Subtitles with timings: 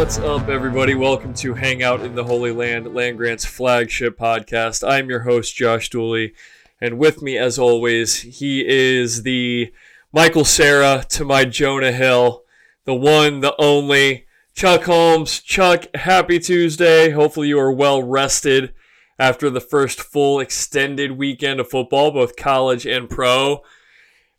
[0.00, 0.94] What's up, everybody?
[0.94, 4.82] Welcome to Hangout in the Holy Land, Land Grant's flagship podcast.
[4.82, 6.32] I'm your host, Josh Dooley,
[6.80, 9.74] and with me, as always, he is the
[10.10, 12.44] Michael Cera to my Jonah Hill,
[12.86, 14.24] the one, the only,
[14.54, 15.38] Chuck Holmes.
[15.42, 17.10] Chuck, happy Tuesday.
[17.10, 18.72] Hopefully, you are well rested
[19.18, 23.62] after the first full extended weekend of football, both college and pro.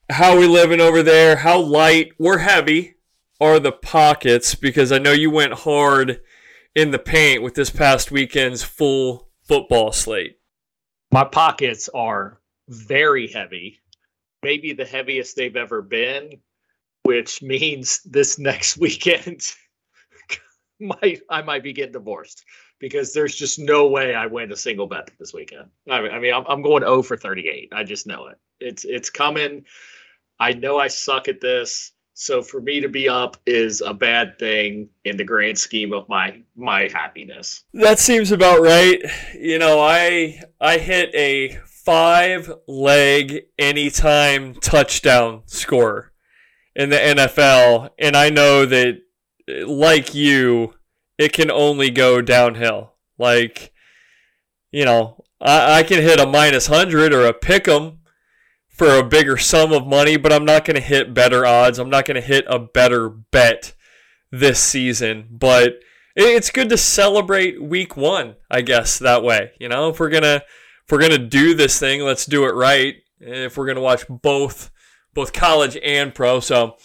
[0.09, 1.35] How we living over there?
[1.35, 2.95] How light We're heavy
[3.41, 4.56] are the pockets?
[4.56, 6.22] Because I know you went hard
[6.75, 10.38] in the paint with this past weekend's full football slate.
[11.12, 13.80] My pockets are very heavy,
[14.44, 16.40] maybe the heaviest they've ever been,
[17.03, 19.41] which means this next weekend
[20.81, 22.44] might I might be getting divorced
[22.80, 25.69] because there's just no way I win a single bet this weekend.
[25.90, 27.69] I mean, I mean I'm, I'm going 0 for 38.
[27.74, 28.38] I just know it.
[28.59, 29.66] It's it's coming.
[30.40, 31.91] I know I suck at this.
[32.21, 36.07] So for me to be up is a bad thing in the grand scheme of
[36.07, 37.63] my my happiness.
[37.73, 39.01] That seems about right.
[39.33, 46.11] You know, I I hit a five leg anytime touchdown scorer
[46.75, 48.99] in the NFL, and I know that
[49.65, 50.75] like you,
[51.17, 52.93] it can only go downhill.
[53.17, 53.73] Like,
[54.69, 58.00] you know, I, I can hit a minus hundred or a pick 'em
[58.81, 61.78] for a bigger sum of money, but I'm not going to hit better odds.
[61.78, 63.75] I'm not going to hit a better bet
[64.31, 65.28] this season.
[65.30, 65.81] But
[66.16, 69.51] it's good to celebrate week one, I guess, that way.
[69.60, 70.42] You know, if we're gonna
[70.83, 72.95] if we're gonna do this thing, let's do it right.
[73.19, 74.72] If we're gonna watch both
[75.13, 76.77] both college and pro, so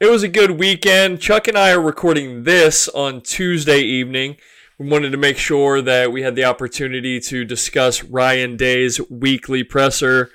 [0.00, 1.20] it was a good weekend.
[1.20, 4.38] Chuck and I are recording this on Tuesday evening.
[4.78, 9.62] We wanted to make sure that we had the opportunity to discuss Ryan Day's weekly
[9.62, 10.30] presser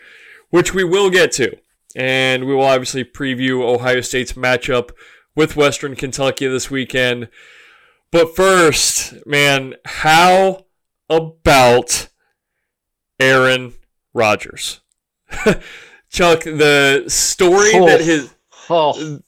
[0.50, 1.58] which we will get to.
[1.96, 4.92] And we will obviously preview Ohio State's matchup
[5.36, 7.30] with Western Kentucky this weekend.
[8.12, 10.66] But first, man, how
[11.10, 12.08] about
[13.20, 13.74] Aaron
[14.14, 14.82] Rodgers?
[16.10, 17.88] Chuck, the story Oh.
[17.88, 18.34] that his
[18.70, 19.20] Oh,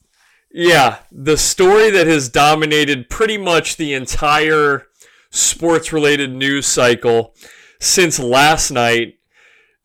[0.51, 4.88] yeah, the story that has dominated pretty much the entire
[5.30, 7.36] sports related news cycle
[7.80, 9.19] since last night.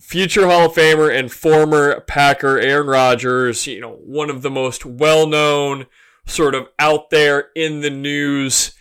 [0.05, 4.85] Future Hall of Famer and former Packer Aaron Rodgers, you know, one of the most
[4.85, 5.87] well known,
[6.27, 8.75] sort of out there in the news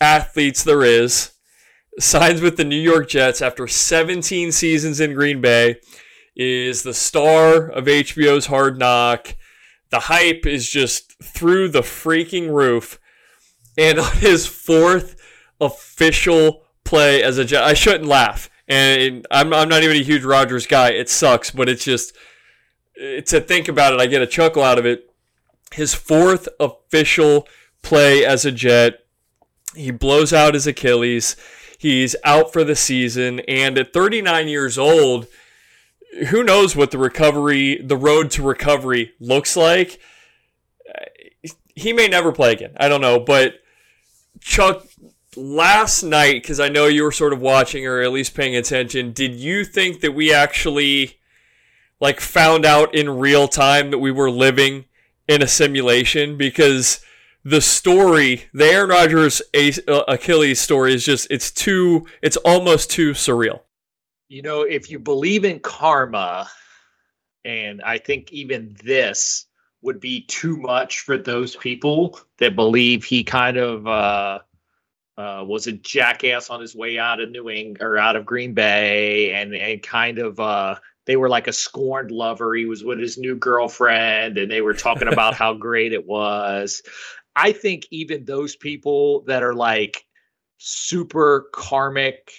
[0.00, 1.32] athletes there is,
[1.98, 5.76] signs with the New York Jets after 17 seasons in Green Bay,
[6.34, 9.36] is the star of HBO's Hard Knock.
[9.90, 12.98] The hype is just through the freaking roof.
[13.76, 15.14] And on his fourth
[15.60, 18.48] official play as a Jet, I shouldn't laugh.
[18.70, 20.90] And I'm, I'm not even a huge Rodgers guy.
[20.90, 22.16] It sucks, but it's just
[22.98, 25.12] eh, to think about it, I get a chuckle out of it.
[25.72, 27.48] His fourth official
[27.82, 29.04] play as a Jet,
[29.74, 31.34] he blows out his Achilles.
[31.78, 33.40] He's out for the season.
[33.40, 35.26] And at 39 years old,
[36.28, 39.98] who knows what the recovery, the road to recovery looks like.
[40.94, 42.74] Eh, he may never play again.
[42.76, 43.18] I don't know.
[43.18, 43.54] But
[44.40, 44.86] Chuck,
[45.36, 49.12] last night, because I know you were sort of watching or at least paying attention,
[49.12, 51.18] did you think that we actually
[52.00, 54.86] like found out in real time that we were living
[55.28, 56.36] in a simulation?
[56.36, 57.00] Because
[57.44, 63.12] the story, the Aaron Rodgers uh, Achilles story is just it's too it's almost too
[63.12, 63.60] surreal.
[64.28, 66.48] You know, if you believe in karma,
[67.44, 69.46] and I think even this
[69.82, 74.40] would be too much for those people that believe he kind of uh,
[75.20, 78.54] uh, was a jackass on his way out of New England or out of Green
[78.54, 80.76] Bay, and and kind of uh,
[81.06, 82.54] they were like a scorned lover.
[82.54, 86.82] He was with his new girlfriend, and they were talking about how great it was.
[87.36, 90.04] I think even those people that are like
[90.58, 92.32] super karmic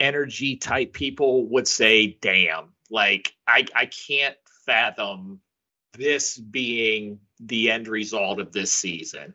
[0.00, 4.36] energy type people would say, damn, like I, I can't
[4.66, 5.40] fathom
[5.96, 9.34] this being the end result of this season.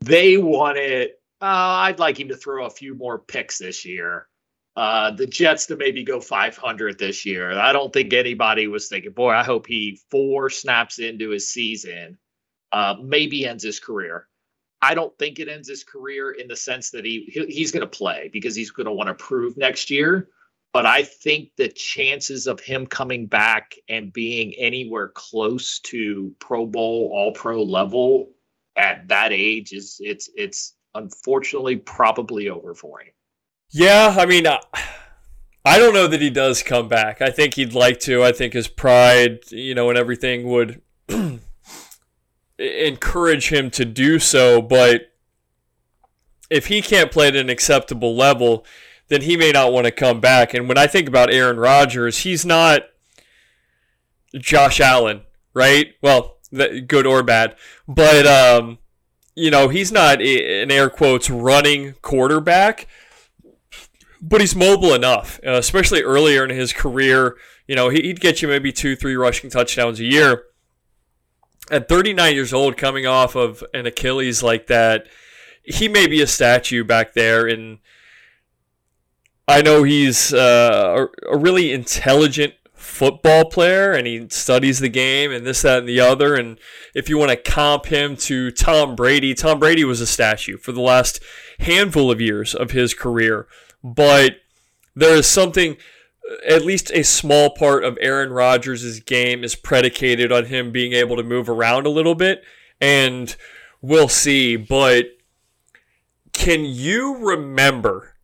[0.00, 1.10] They wanted,
[1.42, 1.46] uh,
[1.86, 4.26] I'd like him to throw a few more picks this year.
[4.76, 7.52] Uh, the Jets to maybe go 500 this year.
[7.58, 12.18] I don't think anybody was thinking, boy, I hope he four snaps into his season
[12.72, 14.26] uh, maybe ends his career.
[14.82, 17.82] I don't think it ends his career in the sense that he, he he's going
[17.82, 20.28] to play because he's going to want to prove next year.
[20.72, 26.64] But I think the chances of him coming back and being anywhere close to Pro
[26.64, 28.30] Bowl, All Pro level
[28.76, 33.12] at that age is it's it's unfortunately probably over for him.
[33.70, 34.58] Yeah, I mean, uh,
[35.64, 37.20] I don't know that he does come back.
[37.22, 38.24] I think he'd like to.
[38.24, 40.82] I think his pride, you know, and everything would
[42.58, 45.12] encourage him to do so, but
[46.50, 48.66] if he can't play at an acceptable level,
[49.08, 50.52] then he may not want to come back.
[50.52, 52.82] And when I think about Aaron Rodgers, he's not
[54.34, 55.22] Josh Allen,
[55.54, 55.94] right?
[56.02, 57.56] Well, good or bad,
[57.86, 58.78] but um,
[59.40, 62.86] you know he's not an air quotes running quarterback,
[64.20, 67.36] but he's mobile enough, uh, especially earlier in his career.
[67.66, 70.44] You know he'd get you maybe two, three rushing touchdowns a year
[71.70, 75.06] at 39 years old, coming off of an Achilles like that,
[75.62, 77.46] he may be a statue back there.
[77.46, 77.78] And
[79.46, 85.46] I know he's uh, a really intelligent football player and he studies the game and
[85.46, 86.34] this, that, and the other.
[86.34, 86.58] And
[86.94, 90.72] if you want to comp him to Tom Brady, Tom Brady was a statue for
[90.72, 91.22] the last
[91.60, 93.46] handful of years of his career.
[93.84, 94.36] But
[94.94, 95.76] there is something
[96.48, 101.16] at least a small part of Aaron Rodgers' game is predicated on him being able
[101.16, 102.42] to move around a little bit.
[102.80, 103.34] And
[103.82, 104.56] we'll see.
[104.56, 105.06] But
[106.32, 108.16] can you remember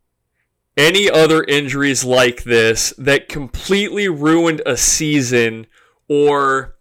[0.77, 5.65] any other injuries like this that completely ruined a season
[6.07, 6.75] or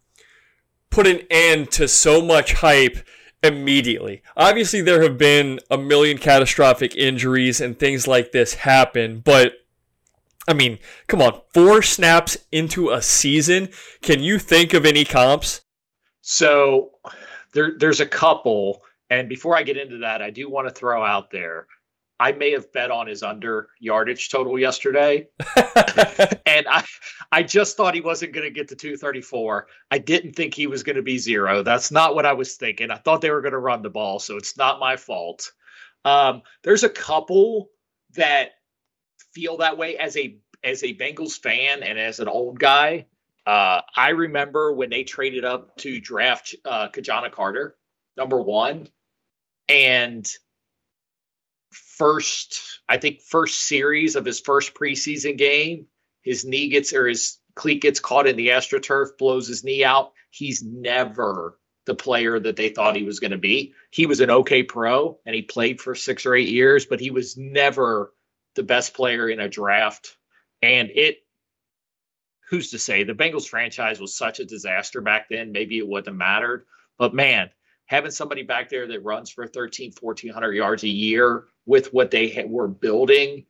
[0.90, 2.98] put an end to so much hype
[3.42, 4.22] immediately?
[4.36, 9.54] Obviously, there have been a million catastrophic injuries and things like this happen, but
[10.48, 13.68] I mean, come on, four snaps into a season.
[14.02, 15.62] Can you think of any comps?
[16.20, 16.92] So
[17.52, 18.82] there, there's a couple.
[19.10, 21.66] And before I get into that, I do want to throw out there
[22.18, 25.28] I may have bet on his under yardage total yesterday.
[26.46, 26.84] and I
[27.30, 29.66] I just thought he wasn't going to get to 234.
[29.90, 31.62] I didn't think he was going to be zero.
[31.62, 32.90] That's not what I was thinking.
[32.90, 35.52] I thought they were going to run the ball, so it's not my fault.
[36.04, 37.68] Um, there's a couple
[38.14, 38.50] that
[39.34, 43.06] feel that way as a as a Bengals fan and as an old guy.
[43.46, 47.76] Uh, I remember when they traded up to draft uh, Ki-Jana Carter,
[48.16, 48.88] number one,
[49.68, 50.28] and
[51.76, 55.86] first, I think first series of his first preseason game,
[56.22, 60.12] his knee gets or his cleat gets caught in the astroturf, blows his knee out.
[60.30, 63.74] He's never the player that they thought he was going to be.
[63.90, 67.10] He was an okay pro and he played for six or eight years, but he
[67.10, 68.12] was never
[68.54, 70.16] the best player in a draft.
[70.62, 71.18] And it,
[72.50, 75.52] who's to say, the Bengals franchise was such a disaster back then.
[75.52, 76.66] Maybe it wouldn't have mattered.
[76.98, 77.50] But man,
[77.86, 82.44] having somebody back there that runs for 13, 1400 yards a year with what they
[82.48, 83.46] were building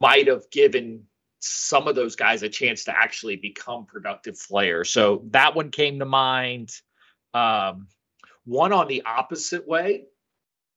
[0.00, 1.04] might have given
[1.40, 4.90] some of those guys a chance to actually become productive players.
[4.90, 6.70] So that one came to mind.
[7.32, 7.88] Um,
[8.44, 10.04] one on the opposite way,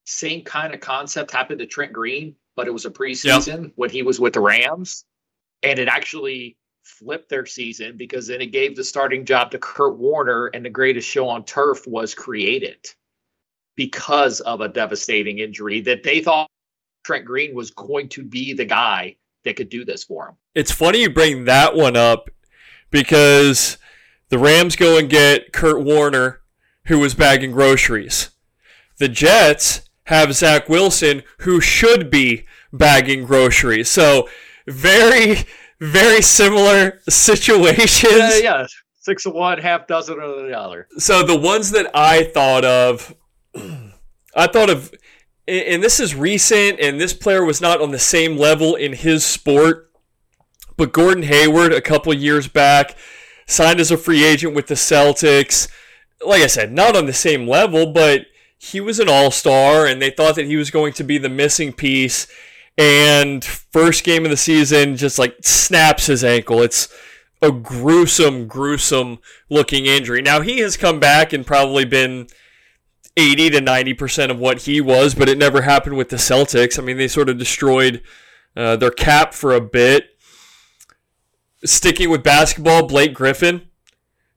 [0.06, 3.72] same kind of concept happened to Trent Green, but it was a preseason yep.
[3.76, 5.06] when he was with the Rams,
[5.64, 9.98] and it actually flipped their season because then it gave the starting job to Kurt
[9.98, 12.86] Warner, and the greatest show on turf was created
[13.76, 16.50] because of a devastating injury that they thought
[17.04, 20.36] Trent Green was going to be the guy that could do this for him.
[20.56, 22.30] It's funny you bring that one up
[22.92, 23.78] because
[24.30, 26.42] the Rams go and get Kurt Warner,
[26.86, 28.30] who was bagging groceries.
[28.98, 33.90] The Jets have Zach Wilson, who should be bagging groceries.
[33.90, 34.30] So
[34.68, 35.46] very,
[35.92, 38.12] very similar situations.
[38.12, 38.68] Yeah, yeah.
[39.02, 40.88] Six of one, half dozen of the other.
[40.98, 43.14] So the ones that I thought of,
[44.36, 44.94] I thought of
[45.48, 49.26] and this is recent, and this player was not on the same level in his
[49.26, 49.92] sport.
[50.78, 52.96] But Gordon Hayward, a couple years back,
[53.46, 55.68] signed as a free agent with the Celtics.
[56.26, 58.26] Like I said, not on the same level, but
[58.58, 61.30] he was an all star, and they thought that he was going to be the
[61.30, 62.28] missing piece.
[62.78, 66.62] And first game of the season, just like snaps his ankle.
[66.62, 66.88] It's
[67.42, 70.22] a gruesome, gruesome looking injury.
[70.22, 72.28] Now, he has come back and probably been
[73.16, 76.80] 80 to 90% of what he was, but it never happened with the Celtics.
[76.80, 78.02] I mean, they sort of destroyed
[78.56, 80.18] uh, their cap for a bit.
[81.66, 83.68] Sticking with basketball, Blake Griffin,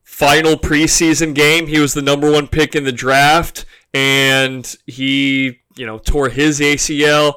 [0.03, 5.85] final preseason game, he was the number one pick in the draft, and he, you
[5.85, 7.35] know, tore his ACL.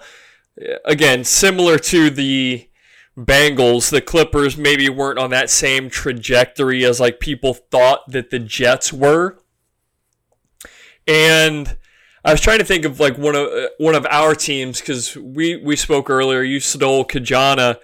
[0.85, 2.69] Again, similar to the
[3.17, 8.39] Bengals, the Clippers maybe weren't on that same trajectory as like people thought that the
[8.39, 9.39] Jets were
[11.11, 11.77] and
[12.25, 15.17] I was trying to think of like one of uh, one of our teams because
[15.17, 16.43] we we spoke earlier.
[16.43, 17.79] You stole Ki-Jana.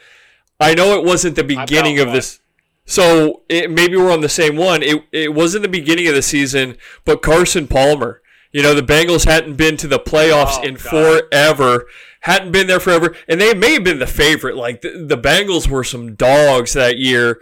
[0.61, 2.41] I know it wasn't the beginning of this.
[2.85, 4.83] So it, maybe we're on the same one.
[4.83, 8.23] It it wasn't the beginning of the season, but Carson Palmer.
[8.53, 10.83] You know the Bengals hadn't been to the playoffs oh, in God.
[11.31, 11.87] forever.
[12.27, 14.57] Hadn't been there forever, and they may have been the favorite.
[14.57, 17.41] Like the, the Bengals were some dogs that year,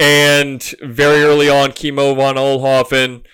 [0.00, 3.24] and very early on, Kimo von Oelhoffen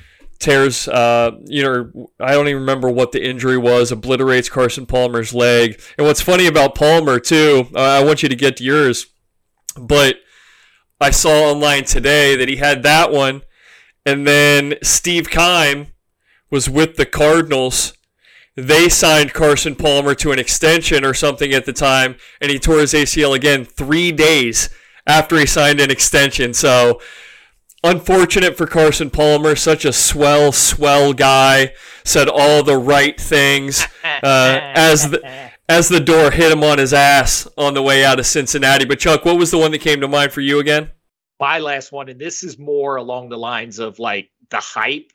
[0.40, 5.32] tears, uh, you know, I don't even remember what the injury was, obliterates Carson Palmer's
[5.32, 5.80] leg.
[5.96, 9.06] And what's funny about Palmer, too, uh, I want you to get to yours,
[9.76, 10.16] but
[11.00, 13.42] I saw online today that he had that one.
[14.04, 15.88] And then Steve Keim
[16.50, 17.92] was with the Cardinals.
[18.58, 22.80] They signed Carson Palmer to an extension or something at the time, and he tore
[22.80, 24.68] his ACL again three days
[25.06, 26.52] after he signed an extension.
[26.52, 27.00] So,
[27.84, 31.72] unfortunate for Carson Palmer, such a swell, swell guy,
[32.04, 36.92] said all the right things uh, as the as the door hit him on his
[36.92, 38.86] ass on the way out of Cincinnati.
[38.86, 40.90] But Chuck, what was the one that came to mind for you again?
[41.38, 45.12] My last one, and this is more along the lines of like the hype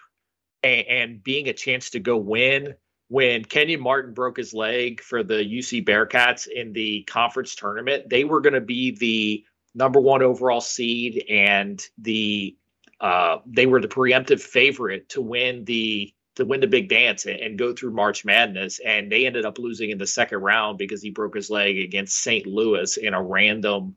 [0.64, 2.76] and, and being a chance to go win.
[3.10, 8.24] When Kenyon Martin broke his leg for the UC Bearcats in the conference tournament, they
[8.24, 9.44] were going to be the
[9.76, 12.56] number one overall seed, and the
[13.00, 17.40] uh, they were the preemptive favorite to win the to win the big dance and,
[17.40, 21.02] and, go through March Madness, and they ended up losing in the second round because
[21.02, 22.48] he broke his leg against St.
[22.48, 23.96] Louis in a random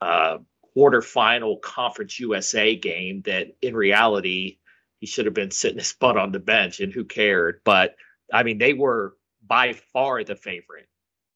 [0.00, 0.38] uh,
[0.76, 3.22] quarterfinal Conference USA game.
[3.22, 4.58] That in reality
[5.00, 7.60] he should have been sitting his butt on the bench, and who cared?
[7.64, 7.96] But
[8.32, 9.16] I mean, they were
[9.46, 10.88] by far the favorite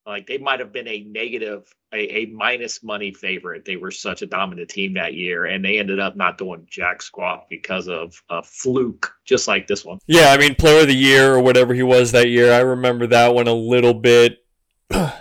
[0.09, 3.67] like they might have been a negative, a, a minus money favorite.
[3.67, 7.03] They were such a dominant team that year, and they ended up not doing jack
[7.03, 9.99] squat because of a fluke, just like this one.
[10.07, 12.53] Yeah, I mean, player of the year or whatever he was that year.
[12.53, 14.39] I remember that one a little bit.
[14.89, 15.13] the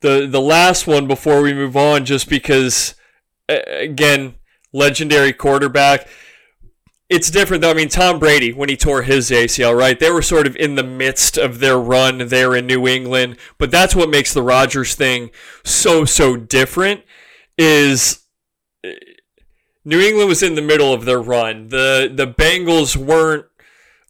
[0.00, 2.94] the last one before we move on, just because,
[3.48, 4.36] again,
[4.72, 6.06] legendary quarterback
[7.08, 7.70] it's different though.
[7.70, 9.98] I mean, Tom Brady, when he tore his ACL, right?
[9.98, 13.36] They were sort of in the midst of their run there in New England.
[13.58, 15.30] But that's what makes the Rodgers thing
[15.64, 17.02] so, so different
[17.56, 18.24] is
[18.84, 18.94] eh,
[19.84, 21.68] New England was in the middle of their run.
[21.68, 23.46] The the Bengals weren't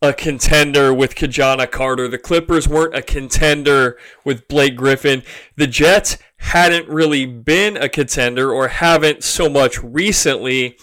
[0.00, 2.08] a contender with Ki-Jana Carter.
[2.08, 5.22] The Clippers weren't a contender with Blake Griffin.
[5.56, 10.78] The Jets hadn't really been a contender or haven't so much recently.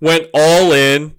[0.00, 1.16] Went all in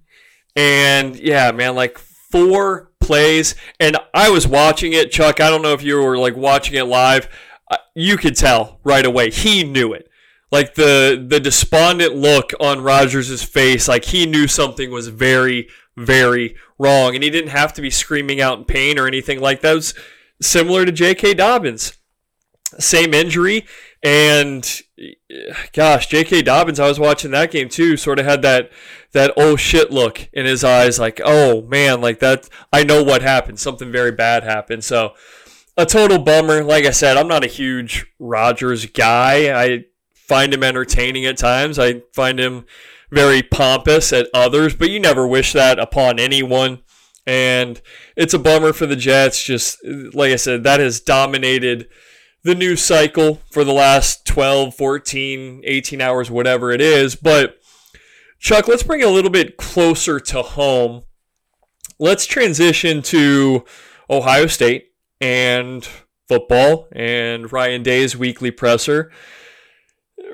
[0.58, 5.40] and yeah, man, like four plays, and I was watching it, Chuck.
[5.40, 7.30] I don't know if you were like watching it live.
[7.70, 9.30] Uh, you could tell right away.
[9.30, 10.10] He knew it.
[10.52, 16.56] Like the the despondent look on Rodgers' face, like he knew something was very, very
[16.80, 19.74] wrong, and he didn't have to be screaming out in pain or anything like that.
[19.74, 19.94] It was
[20.42, 21.36] similar to J.K.
[21.36, 21.94] Dobbins,
[22.80, 23.68] same injury,
[24.02, 24.82] and
[25.74, 26.42] gosh, J.K.
[26.42, 27.98] Dobbins, I was watching that game too.
[27.98, 28.72] Sort of had that
[29.12, 32.50] that oh shit look in his eyes, like oh man, like that.
[32.74, 33.60] I know what happened.
[33.60, 34.84] Something very bad happened.
[34.84, 35.13] So
[35.77, 36.63] a total bummer.
[36.63, 39.51] Like I said, I'm not a huge Rodgers guy.
[39.51, 41.80] I find him entertaining at times.
[41.80, 42.66] I find him
[43.12, 46.82] very pompous at others, but you never wish that upon anyone.
[47.25, 47.82] And
[48.16, 49.44] it's a bummer for the Jets.
[49.44, 51.88] Just like I said, that has dominated
[52.44, 57.15] the news cycle for the last 12, 14, 18 hours, whatever it is.
[57.15, 57.60] But
[58.39, 61.03] Chuck, let's bring it a little bit closer to home.
[62.00, 63.65] Let's transition to
[64.10, 65.88] Ohio State and
[66.27, 69.12] football and Ryan Day's weekly presser.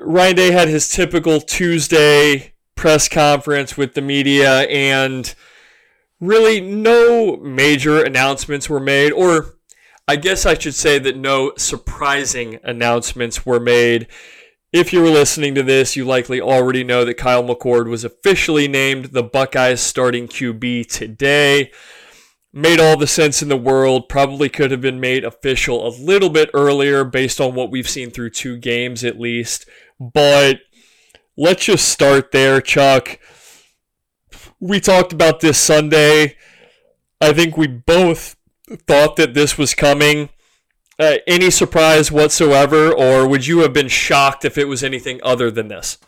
[0.00, 5.34] Ryan Day had his typical Tuesday press conference with the media, and
[6.20, 9.54] really no major announcements were made, or
[10.06, 14.06] I guess I should say that no surprising announcements were made.
[14.70, 18.68] If you were listening to this, you likely already know that Kyle McCord was officially
[18.68, 21.70] named the Buckeyes starting QB today.
[22.52, 26.28] Made all the sense in the world, probably could have been made official a little
[26.28, 29.66] bit earlier based on what we've seen through two games at least.
[29.98, 30.58] But
[31.36, 33.18] let's just start there, Chuck.
[34.60, 36.36] We talked about this Sunday.
[37.20, 38.36] I think we both
[38.86, 40.30] thought that this was coming.
[40.98, 45.50] Uh, any surprise whatsoever, or would you have been shocked if it was anything other
[45.50, 45.98] than this?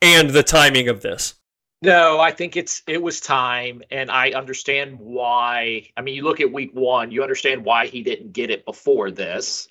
[0.00, 1.34] And the timing of this.
[1.82, 5.90] No, I think it's it was time, and I understand why.
[5.96, 9.10] I mean, you look at week one, you understand why he didn't get it before
[9.10, 9.68] this.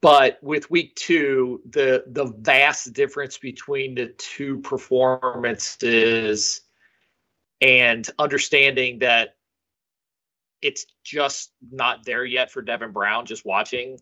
[0.00, 6.62] But with week two, the the vast difference between the two performances
[7.60, 9.36] and understanding that
[10.62, 13.98] it's just not there yet for Devin Brown, just watching,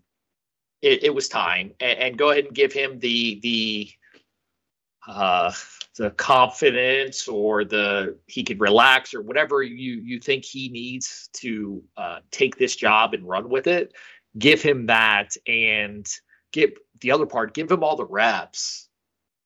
[0.82, 1.72] it, it was time.
[1.80, 3.90] And, and, go ahead and give him the the
[5.06, 5.52] uh
[5.96, 11.82] the confidence or the he could relax or whatever you you think he needs to
[11.96, 13.94] uh, take this job and run with it
[14.36, 16.06] give him that and
[16.52, 18.88] get the other part, give him all the reps.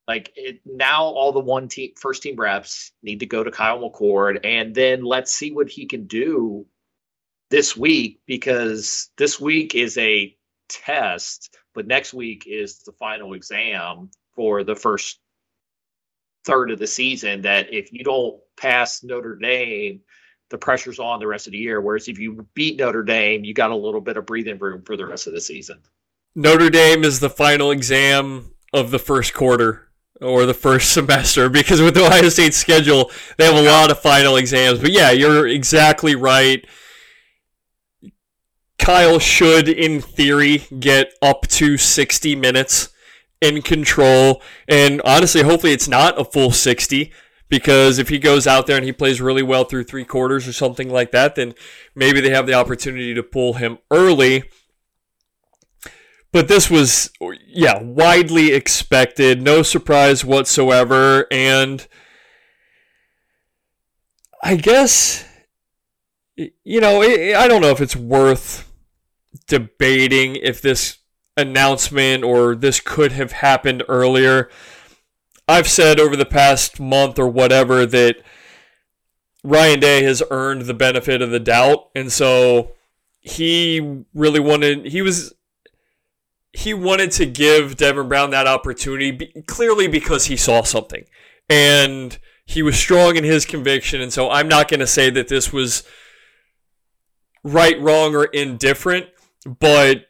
[0.08, 3.78] Like it, now, all the one team, first team reps need to go to Kyle
[3.78, 6.66] McCord, and then let's see what he can do
[7.52, 10.34] this week because this week is a
[10.70, 15.20] test, but next week is the final exam for the first
[16.46, 17.42] third of the season.
[17.42, 20.00] That if you don't pass Notre Dame,
[20.48, 21.82] the pressure's on the rest of the year.
[21.82, 24.96] Whereas if you beat Notre Dame, you got a little bit of breathing room for
[24.96, 25.78] the rest of the season.
[26.34, 29.90] Notre Dame is the final exam of the first quarter
[30.22, 34.00] or the first semester because with the Ohio State schedule, they have a lot of
[34.00, 34.78] final exams.
[34.78, 36.66] But yeah, you're exactly right.
[38.82, 42.88] Kyle should, in theory, get up to 60 minutes
[43.40, 44.42] in control.
[44.66, 47.12] And honestly, hopefully it's not a full 60
[47.48, 50.52] because if he goes out there and he plays really well through three quarters or
[50.52, 51.54] something like that, then
[51.94, 54.50] maybe they have the opportunity to pull him early.
[56.32, 57.12] But this was,
[57.46, 61.28] yeah, widely expected, no surprise whatsoever.
[61.30, 61.86] And
[64.42, 65.24] I guess,
[66.34, 68.68] you know, I don't know if it's worth
[69.42, 70.98] debating if this
[71.36, 74.48] announcement or this could have happened earlier.
[75.48, 78.16] I've said over the past month or whatever that
[79.44, 82.72] Ryan Day has earned the benefit of the doubt, and so
[83.20, 85.34] he really wanted he was
[86.52, 91.04] he wanted to give Devin Brown that opportunity clearly because he saw something
[91.48, 95.28] and he was strong in his conviction, and so I'm not going to say that
[95.28, 95.84] this was
[97.44, 99.06] right, wrong, or indifferent,
[99.46, 100.06] but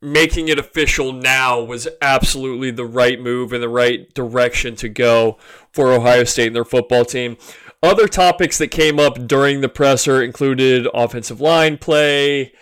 [0.00, 5.38] making it official now was absolutely the right move and the right direction to go
[5.72, 7.36] for Ohio State and their football team.
[7.82, 12.52] Other topics that came up during the presser included offensive line play,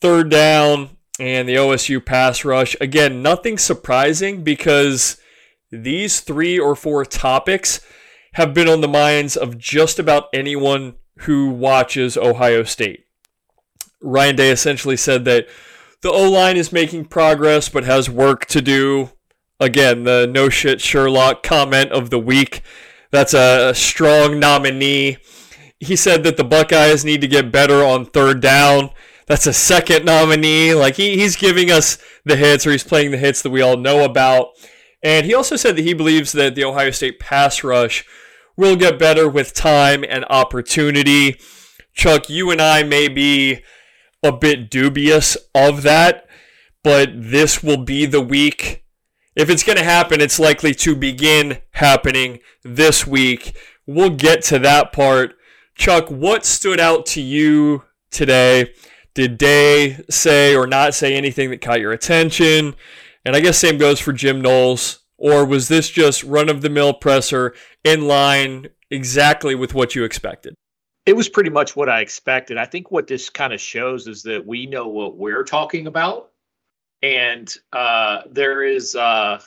[0.00, 2.76] third down, and the OSU pass rush.
[2.80, 5.18] Again, nothing surprising because
[5.70, 7.80] these three or four topics
[8.34, 13.05] have been on the minds of just about anyone who watches Ohio State.
[14.00, 15.48] Ryan Day essentially said that
[16.02, 19.10] the O line is making progress, but has work to do.
[19.58, 22.62] Again, the no shit Sherlock comment of the week.
[23.10, 25.18] That's a strong nominee.
[25.80, 28.90] he said that the Buckeyes need to get better on third down.
[29.26, 30.74] That's a second nominee.
[30.74, 33.76] Like he, he's giving us the hits or he's playing the hits that we all
[33.76, 34.48] know about.
[35.02, 38.04] And he also said that he believes that the Ohio State pass rush
[38.56, 41.40] will get better with time and opportunity.
[41.94, 43.62] Chuck, you and I may be
[44.22, 46.26] a bit dubious of that,
[46.82, 48.84] but this will be the week.
[49.34, 53.56] If it's going to happen, it's likely to begin happening this week.
[53.86, 55.34] We'll get to that part.
[55.74, 58.72] Chuck, what stood out to you today?
[59.14, 62.74] Did Day say or not say anything that caught your attention?
[63.24, 65.00] And I guess same goes for Jim Knowles.
[65.18, 70.04] Or was this just run of the mill presser in line exactly with what you
[70.04, 70.54] expected?
[71.06, 72.58] It was pretty much what I expected.
[72.58, 76.32] I think what this kind of shows is that we know what we're talking about.
[77.00, 79.40] And uh, there is uh,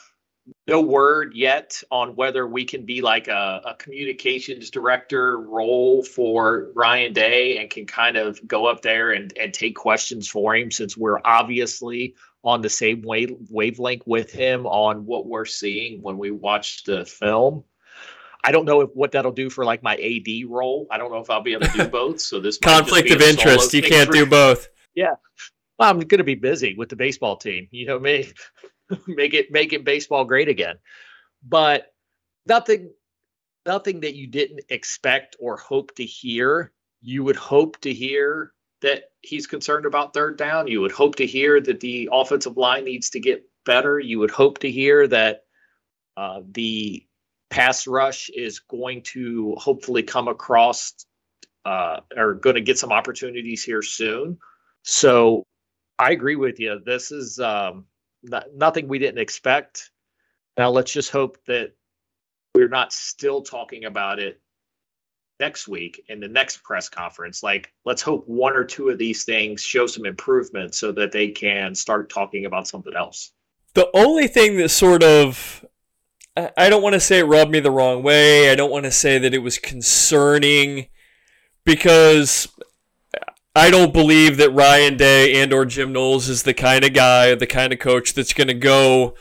[0.66, 6.70] no word yet on whether we can be like a, a, communications director role for
[6.74, 10.70] Ryan Day and can kind of go up there and, and take questions for him
[10.70, 16.16] since we're obviously on the same wave, wavelength with him on what we're seeing when
[16.16, 17.64] we watch the film.
[18.44, 20.86] I don't know if, what that'll do for like my AD role.
[20.90, 22.20] I don't know if I'll be able to do both.
[22.20, 23.72] So this conflict of interest.
[23.74, 24.68] You can't do both.
[24.94, 25.14] Yeah.
[25.78, 27.68] Well, I'm going to be busy with the baseball team.
[27.70, 28.32] You know me,
[29.06, 30.76] make it making baseball great again.
[31.42, 31.92] But
[32.46, 32.90] nothing,
[33.66, 36.72] nothing that you didn't expect or hope to hear.
[37.02, 40.66] You would hope to hear that he's concerned about third down.
[40.66, 43.98] You would hope to hear that the offensive line needs to get better.
[43.98, 45.44] You would hope to hear that
[46.16, 47.06] uh, the
[47.50, 50.94] pass rush is going to hopefully come across
[51.64, 54.38] uh, or going to get some opportunities here soon.
[54.82, 55.44] So
[55.98, 56.80] I agree with you.
[56.84, 57.84] This is um,
[58.22, 59.90] not, nothing we didn't expect.
[60.56, 61.72] Now let's just hope that
[62.54, 64.40] we're not still talking about it
[65.38, 67.42] next week in the next press conference.
[67.42, 71.28] Like, let's hope one or two of these things show some improvement so that they
[71.28, 73.32] can start talking about something else.
[73.74, 75.64] The only thing that sort of
[76.36, 78.50] I don't want to say it rubbed me the wrong way.
[78.50, 80.86] I don't want to say that it was concerning
[81.64, 82.48] because
[83.54, 87.34] I don't believe that Ryan Day and or Jim Knowles is the kind of guy,
[87.34, 89.14] the kind of coach that's going to go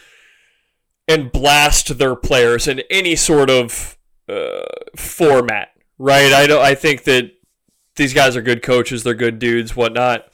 [1.08, 6.32] and blast their players in any sort of uh, format, right?
[6.32, 6.64] I don't.
[6.64, 7.32] I think that
[7.96, 9.04] these guys are good coaches.
[9.04, 10.28] They're good dudes, whatnot.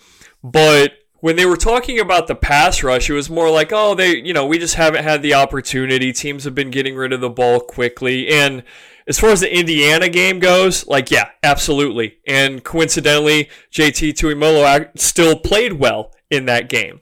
[0.44, 4.18] But when they were talking about the pass rush, it was more like, oh, they,
[4.18, 6.12] you know, we just haven't had the opportunity.
[6.12, 8.28] Teams have been getting rid of the ball quickly.
[8.28, 8.64] And
[9.08, 12.18] as far as the Indiana game goes, like, yeah, absolutely.
[12.28, 17.02] And coincidentally, JT Tuimoloau still played well in that game.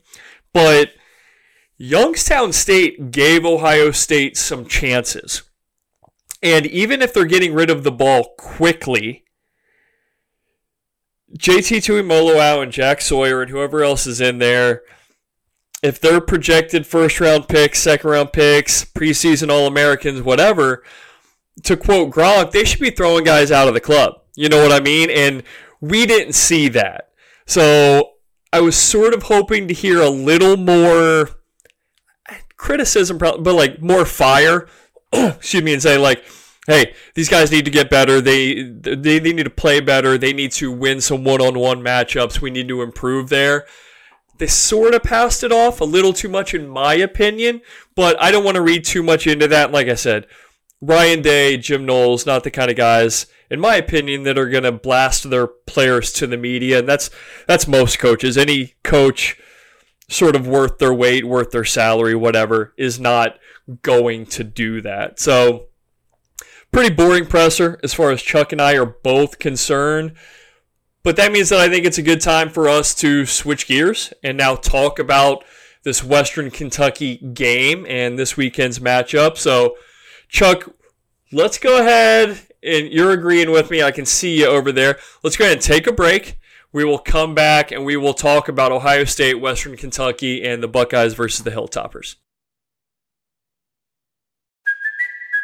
[0.54, 0.91] But
[1.78, 5.43] Youngstown State gave Ohio State some chances.
[6.41, 9.22] And even if they're getting rid of the ball quickly,
[11.38, 14.84] JT Tuimoloau and Jack Sawyer and whoever else is in there,
[15.82, 20.84] if they're projected first round picks, second round picks, preseason All Americans, whatever,
[21.63, 24.22] to quote Gronk, they should be throwing guys out of the club.
[24.36, 25.10] You know what I mean?
[25.10, 25.43] And
[25.82, 27.10] we didn't see that.
[27.46, 28.12] So
[28.52, 31.30] I was sort of hoping to hear a little more
[32.30, 34.67] eh, criticism, but like more fire.
[35.13, 36.24] excuse me, and say like,
[36.67, 38.21] hey, these guys need to get better.
[38.21, 40.17] They, they they need to play better.
[40.17, 42.41] They need to win some one-on-one matchups.
[42.41, 43.65] We need to improve there.
[44.38, 47.62] They sort of passed it off a little too much, in my opinion,
[47.95, 49.71] but I don't want to read too much into that.
[49.71, 50.26] Like I said,
[50.82, 54.63] Ryan Day, Jim Knowles, not the kind of guys, in my opinion, that are going
[54.63, 57.10] to blast their players to the media, and that's
[57.47, 58.38] that's most coaches.
[58.38, 59.39] Any coach,
[60.10, 63.38] sort of worth their weight, worth their salary, whatever, is not
[63.82, 65.19] going to do that.
[65.19, 65.67] So
[66.73, 70.13] pretty boring presser as far as Chuck and I are both concerned.
[71.03, 74.12] But that means that I think it's a good time for us to switch gears
[74.23, 75.45] and now talk about
[75.83, 79.38] this Western Kentucky game and this weekend's matchup.
[79.38, 79.75] So,
[80.29, 80.73] Chuck,
[81.31, 83.83] let's go ahead and you're agreeing with me.
[83.83, 84.97] I can see you over there.
[85.23, 86.39] Let's go ahead and take a break.
[86.71, 90.67] We will come back and we will talk about Ohio State, Western Kentucky, and the
[90.67, 92.15] Buckeyes versus the Hilltoppers.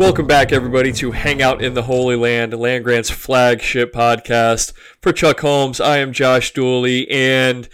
[0.00, 4.72] Welcome back, everybody, to Hang Out in the Holy Land, Land Grant's flagship podcast.
[5.02, 7.68] For Chuck Holmes, I am Josh Dooley, and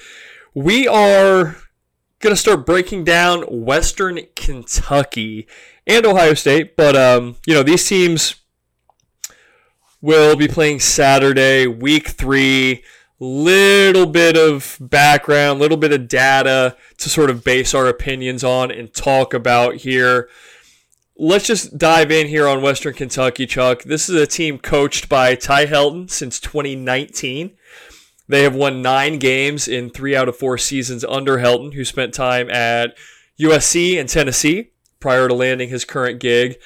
[0.53, 1.55] we are
[2.19, 5.47] going to start breaking down Western Kentucky
[5.87, 6.77] and Ohio State.
[6.77, 8.35] But, um, you know, these teams
[10.01, 12.83] will be playing Saturday, week three.
[13.21, 18.73] Little bit of background, little bit of data to sort of base our opinions on
[18.73, 20.29] and talk about here
[21.19, 23.83] let's just dive in here on Western Kentucky, Chuck.
[23.83, 27.57] This is a team coached by Ty Helton since 2019.
[28.29, 32.13] They have won nine games in three out of four seasons under Helton, who spent
[32.13, 32.97] time at
[33.41, 36.57] USC and Tennessee prior to landing his current gig.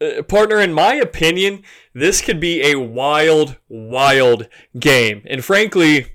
[0.00, 5.22] Uh, partner, in my opinion, this could be a wild, wild game.
[5.26, 6.14] And frankly,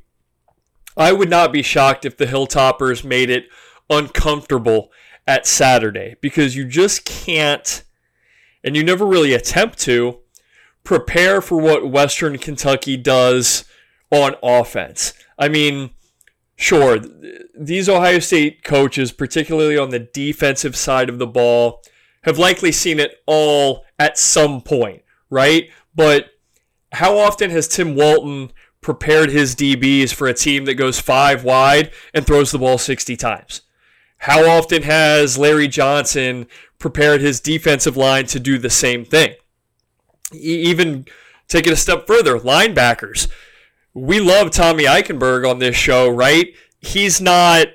[0.97, 3.45] I would not be shocked if the Hilltoppers made it
[3.89, 4.91] uncomfortable
[5.27, 7.83] at Saturday because you just can't,
[8.63, 10.19] and you never really attempt to,
[10.83, 13.65] prepare for what Western Kentucky does
[14.11, 15.13] on offense.
[15.39, 15.91] I mean,
[16.55, 16.99] sure,
[17.57, 21.81] these Ohio State coaches, particularly on the defensive side of the ball,
[22.23, 25.69] have likely seen it all at some point, right?
[25.95, 26.27] But
[26.91, 31.91] how often has Tim Walton prepared his DBs for a team that goes five wide
[32.13, 33.61] and throws the ball 60 times?
[34.23, 36.47] How often has Larry Johnson
[36.79, 39.35] prepared his defensive line to do the same thing?
[40.31, 41.05] Even
[41.49, 43.27] take it a step further, linebackers.
[43.93, 46.55] We love Tommy Eichenberg on this show, right?
[46.79, 47.67] He's not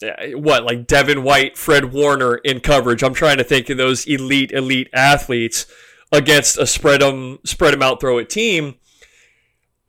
[0.00, 3.02] eh, what like Devin White, Fred Warner in coverage.
[3.02, 5.66] I'm trying to think of those elite elite athletes
[6.12, 8.76] against a spread them spread them out throw it team.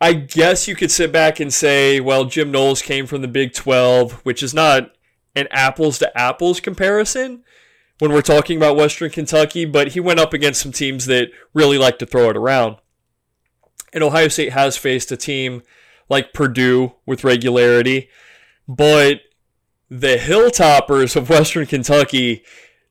[0.01, 3.53] I guess you could sit back and say, well, Jim Knowles came from the Big
[3.53, 4.96] 12, which is not
[5.37, 7.43] an apples to apples comparison
[7.99, 11.77] when we're talking about Western Kentucky, but he went up against some teams that really
[11.77, 12.77] like to throw it around.
[13.93, 15.61] And Ohio State has faced a team
[16.09, 18.09] like Purdue with regularity,
[18.67, 19.21] but
[19.89, 22.43] the Hilltoppers of Western Kentucky,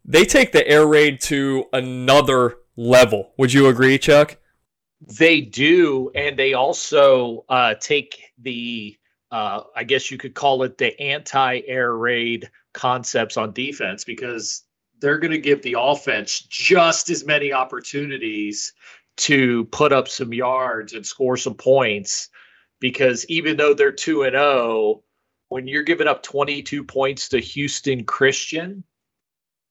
[0.04, 3.32] they take the air raid to another level.
[3.38, 4.36] Would you agree, Chuck?
[5.18, 8.96] They do, and they also uh, take the
[9.30, 14.62] uh, I guess you could call it the anti air raid concepts on defense because
[15.00, 18.72] they're going to give the offense just as many opportunities
[19.16, 22.28] to put up some yards and score some points
[22.80, 25.02] because even though they're 2 and 0
[25.48, 28.84] when you're giving up 22 points to Houston Christian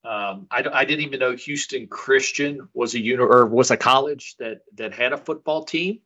[0.06, 4.36] um, I, I, didn't even know Houston Christian was a uni- or was a college
[4.38, 6.00] that that had a football team.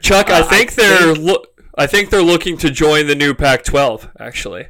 [0.00, 1.44] Chuck, I uh, think I they're think, lo-
[1.76, 4.10] I think they're looking to join the new Pac-12.
[4.20, 4.66] Actually,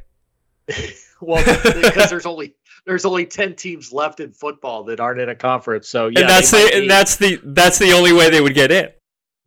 [1.21, 5.35] well, because there's only there's only ten teams left in football that aren't in a
[5.35, 5.89] conference.
[5.89, 8.71] So yeah, and that's the and that's the that's the only way they would get
[8.71, 8.89] in.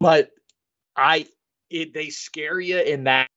[0.01, 0.31] But
[0.97, 1.27] I,
[1.69, 3.29] it, they scare you in that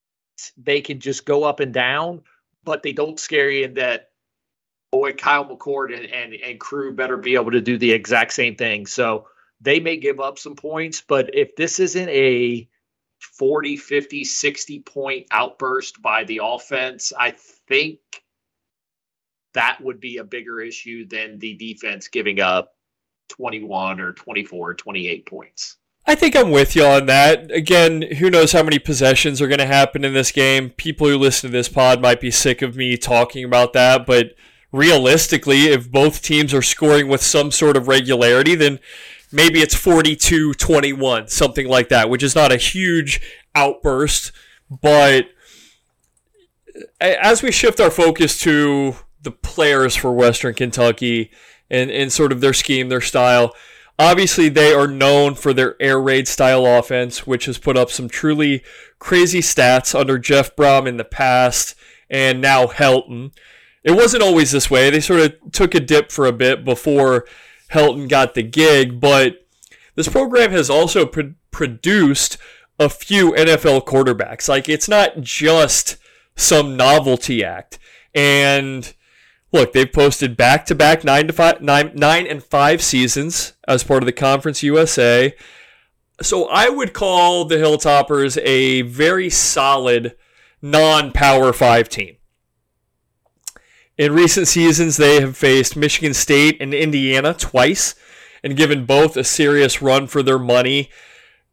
[0.57, 2.21] they can just go up and down,
[2.63, 4.09] but they don't scare you in that.
[4.93, 8.55] Boy, Kyle McCord and, and and crew better be able to do the exact same
[8.55, 8.85] thing.
[8.85, 9.25] So
[9.59, 12.69] they may give up some points, but if this isn't a
[13.17, 17.31] 40, 50, 60 point outburst by the offense, I
[17.67, 18.01] think
[19.55, 22.75] that would be a bigger issue than the defense giving up
[23.29, 25.77] 21 or 24 or 28 points.
[26.05, 27.49] I think I'm with you on that.
[27.49, 30.69] Again, who knows how many possessions are going to happen in this game?
[30.69, 34.35] People who listen to this pod might be sick of me talking about that, but
[34.73, 38.79] realistically, if both teams are scoring with some sort of regularity, then
[39.31, 43.21] maybe it's 42 21, something like that, which is not a huge
[43.55, 44.33] outburst.
[44.69, 45.27] But
[46.99, 51.31] as we shift our focus to the players for Western Kentucky
[51.69, 53.53] and, and sort of their scheme, their style,
[53.99, 58.09] obviously they are known for their air raid style offense, which has put up some
[58.09, 58.63] truly
[58.97, 61.75] crazy stats under Jeff Brohm in the past
[62.09, 63.31] and now Helton.
[63.83, 64.89] It wasn't always this way.
[64.89, 67.25] They sort of took a dip for a bit before
[67.71, 69.45] Helton got the gig, but
[69.95, 72.37] this program has also pr- produced
[72.79, 74.47] a few NFL quarterbacks.
[74.47, 75.97] Like it's not just
[76.35, 77.79] some novelty act.
[78.15, 78.93] And
[79.51, 83.83] look, they've posted back to back nine to five nine nine and five seasons as
[83.83, 85.35] part of the Conference USA.
[86.21, 90.15] So I would call the Hilltoppers a very solid
[90.61, 92.17] non-power five team.
[94.03, 97.95] In recent seasons, they have faced Michigan State and Indiana twice
[98.43, 100.89] and given both a serious run for their money.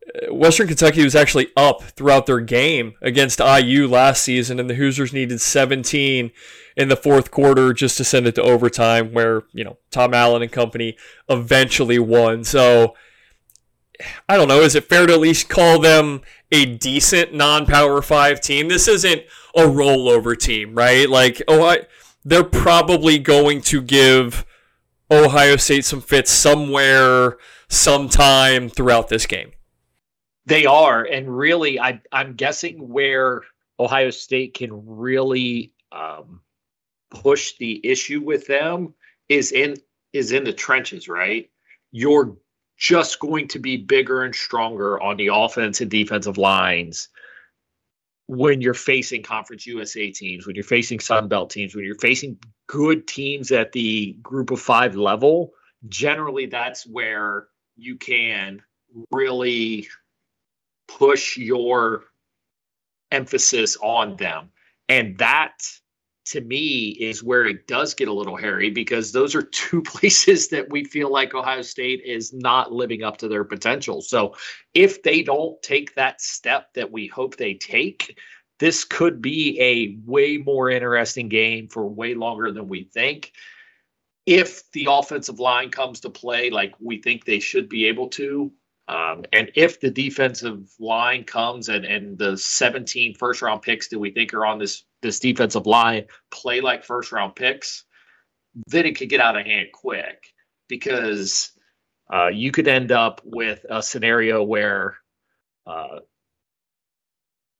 [0.04, 4.74] Uh, Western Kentucky was actually up throughout their game against IU last season, and the
[4.74, 6.32] Hoosiers needed 17
[6.76, 10.42] in the fourth quarter just to send it to overtime, where you know Tom Allen
[10.42, 10.96] and company
[11.28, 12.42] eventually won.
[12.42, 12.96] So
[14.28, 14.60] I don't know.
[14.60, 18.66] Is it fair to at least call them a decent non-power five team?
[18.66, 19.22] This isn't
[19.54, 21.08] a rollover team, right?
[21.08, 21.82] Like, oh, I,
[22.24, 24.44] they're probably going to give
[25.10, 29.52] Ohio State some fits somewhere, sometime throughout this game.
[30.46, 33.42] They are, and really, I, I'm guessing where
[33.78, 36.40] Ohio State can really um,
[37.10, 38.94] push the issue with them
[39.28, 39.76] is in
[40.12, 41.48] is in the trenches, right?
[41.92, 42.36] You're
[42.76, 47.08] just going to be bigger and stronger on the offense and defensive lines
[48.30, 52.38] when you're facing Conference USA teams, when you're facing Sun Belt teams, when you're facing
[52.68, 55.50] good teams at the group of five level.
[55.88, 58.62] Generally, that's where you can
[59.10, 59.88] really
[60.86, 62.04] push your
[63.10, 64.50] emphasis on them.
[64.88, 65.58] And that
[66.30, 70.48] to me is where it does get a little hairy because those are two places
[70.48, 74.00] that we feel like Ohio State is not living up to their potential.
[74.00, 74.36] So
[74.72, 78.16] if they don't take that step that we hope they take,
[78.60, 83.32] this could be a way more interesting game for way longer than we think.
[84.24, 88.52] If the offensive line comes to play like we think they should be able to,
[88.86, 93.98] um, and if the defensive line comes and, and the 17 first round picks that
[93.98, 97.84] we think are on this this defensive line play like first round picks,
[98.66, 100.26] then it could get out of hand quick
[100.68, 101.50] because
[102.12, 104.96] uh, you could end up with a scenario where
[105.66, 106.00] uh,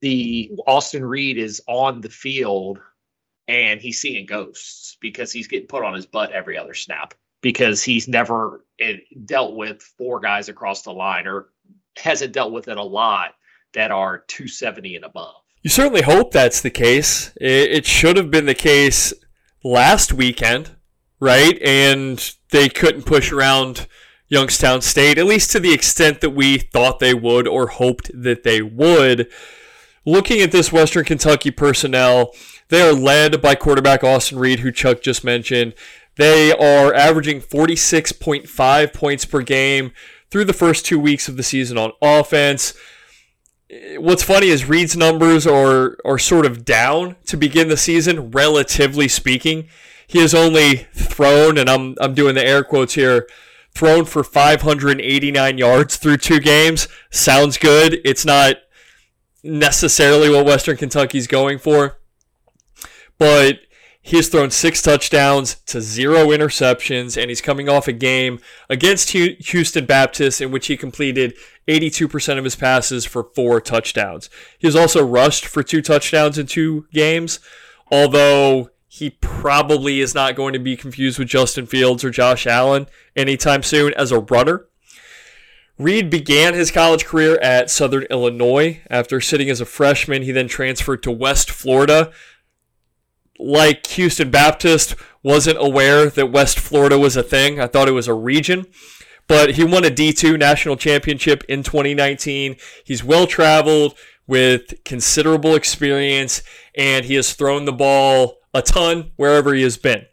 [0.01, 2.79] the Austin Reed is on the field
[3.49, 7.83] and he's seeing ghosts because he's getting put on his butt every other snap because
[7.83, 11.49] he's never eh, dealt with four guys across the line or
[11.97, 13.35] hasn't dealt with it a lot
[13.75, 15.40] that are 270 and above.
[15.63, 17.33] You certainly hope that's the case.
[17.41, 19.13] It should have been the case
[19.63, 20.71] last weekend,
[21.21, 21.61] right?
[21.61, 23.87] And they couldn't push around
[24.29, 28.43] Youngstown State, at least to the extent that we thought they would or hoped that
[28.43, 29.29] they would.
[30.07, 32.33] Looking at this Western Kentucky personnel,
[32.69, 35.75] they are led by quarterback Austin Reed, who Chuck just mentioned.
[36.17, 39.93] They are averaging 46.5 points per game
[40.31, 42.73] through the first two weeks of the season on offense.
[43.99, 49.07] What's funny is Reed's numbers are, are sort of down to begin the season, relatively
[49.07, 49.69] speaking.
[50.07, 53.29] He has only thrown, and I'm, I'm doing the air quotes here,
[53.73, 56.89] thrown for 589 yards through two games.
[57.11, 58.01] Sounds good.
[58.05, 58.57] It's not
[59.45, 61.99] necessarily what Western Kentucky's going for,
[63.19, 63.61] but
[64.03, 69.11] he has thrown six touchdowns to zero interceptions, and he's coming off a game against
[69.11, 71.35] Houston Baptist in which he completed
[71.69, 74.31] 82% of his passes for four touchdowns.
[74.59, 77.41] He has also rushed for two touchdowns in two games,
[77.91, 82.87] although he probably is not going to be confused with Justin Fields or Josh Allen
[83.15, 84.67] anytime soon as a runner.
[85.79, 88.81] Reed began his college career at Southern Illinois.
[88.91, 92.13] After sitting as a freshman, he then transferred to West Florida
[93.41, 97.61] like Houston Baptist, wasn't aware that West Florida was a thing.
[97.61, 98.67] I thought it was a region.
[99.27, 102.57] But he won a D2 national championship in 2019.
[102.85, 106.43] He's well traveled with considerable experience,
[106.75, 110.07] and he has thrown the ball a ton wherever he has been.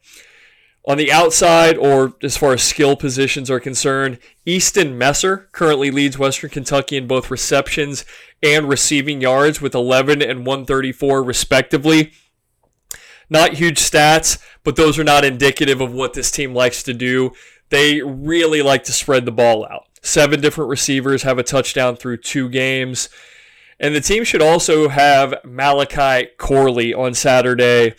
[0.88, 6.18] On the outside, or as far as skill positions are concerned, Easton Messer currently leads
[6.18, 8.06] Western Kentucky in both receptions
[8.42, 12.14] and receiving yards with 11 and 134 respectively.
[13.30, 17.32] Not huge stats, but those are not indicative of what this team likes to do.
[17.70, 19.88] They really like to spread the ball out.
[20.02, 23.10] Seven different receivers have a touchdown through two games.
[23.80, 27.94] And the team should also have Malachi Corley on Saturday.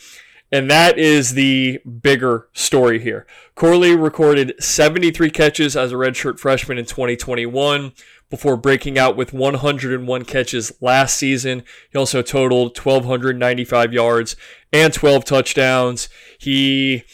[0.51, 3.27] And that is the bigger story here.
[3.55, 7.93] Corley recorded 73 catches as a redshirt freshman in 2021
[8.31, 11.65] before breaking out with 101 catches last season.
[11.91, 14.37] He also totaled 1,295 yards
[14.73, 16.09] and 12 touchdowns.
[16.39, 17.05] He,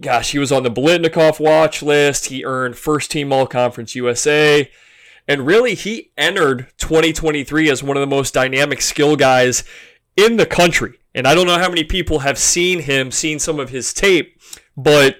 [0.00, 2.26] gosh, he was on the Biletnikoff watch list.
[2.26, 4.70] He earned first team All Conference USA.
[5.28, 9.62] And really, he entered 2023 as one of the most dynamic skill guys
[10.16, 10.98] in the country.
[11.18, 14.40] And I don't know how many people have seen him, seen some of his tape,
[14.76, 15.16] but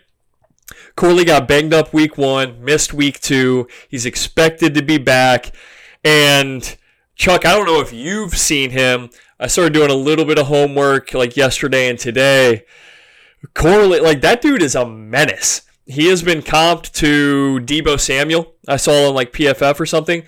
[0.94, 3.66] Corley got banged up week one, missed week two.
[3.88, 5.52] He's expected to be back.
[6.04, 6.76] And
[7.16, 9.10] Chuck, I don't know if you've seen him.
[9.40, 12.64] I started doing a little bit of homework like yesterday and today.
[13.54, 15.62] Corley, like that dude is a menace.
[15.84, 18.54] He has been comped to Deebo Samuel.
[18.68, 20.22] I saw on like PFF or something.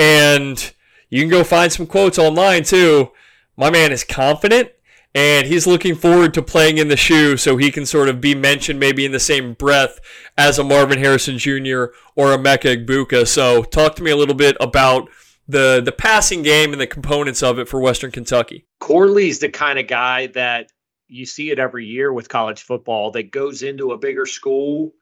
[0.00, 0.74] And
[1.10, 3.12] you can go find some quotes online too.
[3.56, 4.72] My man is confident
[5.14, 8.34] and he's looking forward to playing in the shoe so he can sort of be
[8.34, 10.00] mentioned maybe in the same breath
[10.38, 11.86] as a Marvin Harrison Jr.
[12.16, 13.26] or a Emeka Egbuka.
[13.26, 15.08] So talk to me a little bit about
[15.48, 18.66] the the passing game and the components of it for Western Kentucky.
[18.80, 20.70] Corley's the kind of guy that
[21.08, 24.92] you see it every year with college football that goes into a bigger school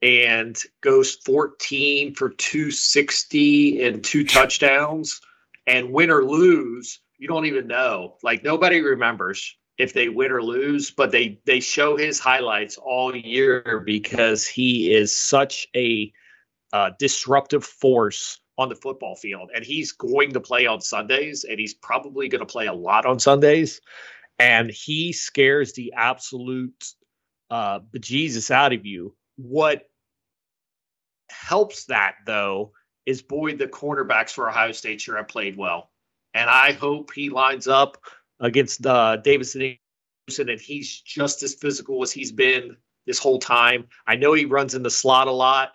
[0.00, 5.20] and goes 14 for 260 and two touchdowns
[5.66, 8.16] and win or lose you don't even know.
[8.22, 13.14] Like nobody remembers if they win or lose but they they show his highlights all
[13.14, 16.12] year because he is such a
[16.72, 19.50] uh, disruptive force on the football field.
[19.54, 23.06] And he's going to play on sundays and he's probably going to play a lot
[23.06, 23.80] on sundays.
[24.38, 26.84] And he scares the absolute
[27.50, 29.14] uh bejesus out of you.
[29.36, 29.88] What
[31.30, 32.72] helps that though
[33.06, 35.90] is Boyd, the cornerbacks for Ohio State sure have played well,
[36.34, 37.98] and I hope he lines up
[38.40, 39.78] against uh, Davison
[40.38, 42.76] and he's just as physical as he's been
[43.06, 43.86] this whole time.
[44.06, 45.72] I know he runs in the slot a lot.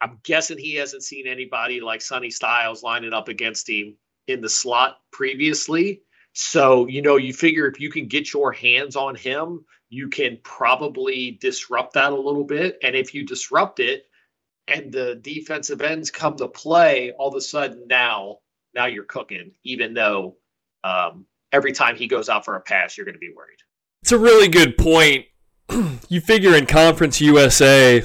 [0.00, 3.96] I'm guessing he hasn't seen anybody like Sonny Styles lining up against him
[4.28, 6.02] in the slot previously.
[6.34, 10.38] So, you know, you figure if you can get your hands on him, you can
[10.42, 12.78] probably disrupt that a little bit.
[12.82, 14.04] And if you disrupt it,
[14.68, 18.38] and the defensive ends come to play, all of a sudden now,
[18.76, 19.52] now you're cooking.
[19.64, 20.36] Even though
[20.84, 23.58] um, every time he goes out for a pass, you're going to be worried.
[24.02, 25.26] It's a really good point.
[26.08, 28.04] you figure in Conference USA,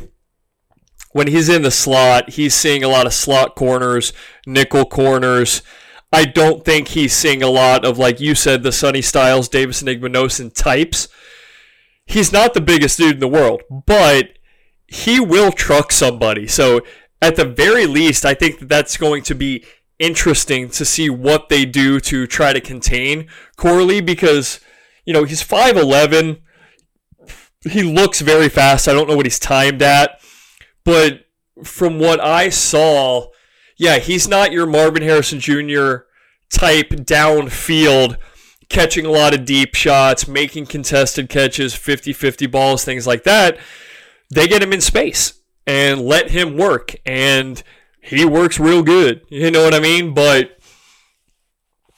[1.12, 4.14] when he's in the slot, he's seeing a lot of slot corners,
[4.48, 5.62] nickel corners.
[6.14, 9.88] I don't think he's seeing a lot of, like you said, the Sonny Styles, Davison
[9.88, 11.08] Igbinosun types.
[12.06, 14.38] He's not the biggest dude in the world, but
[14.88, 16.48] he will truck somebody.
[16.48, 16.82] So
[17.22, 19.64] at the very least, I think that that's going to be
[20.02, 24.60] interesting to see what they do to try to contain Corley because,
[25.06, 26.42] you know, he's 5'11.
[27.70, 28.88] He looks very fast.
[28.88, 30.20] I don't know what he's timed at.
[30.84, 31.26] But
[31.64, 33.28] from what I saw,
[33.78, 36.08] yeah, he's not your Marvin Harrison Jr.
[36.52, 38.18] type downfield,
[38.68, 43.58] catching a lot of deep shots, making contested catches, 50 50 balls, things like that
[44.32, 45.34] they get him in space
[45.68, 46.96] and let him work.
[47.06, 47.62] And
[48.02, 49.22] he works real good.
[49.30, 50.14] You know what I mean?
[50.14, 50.60] But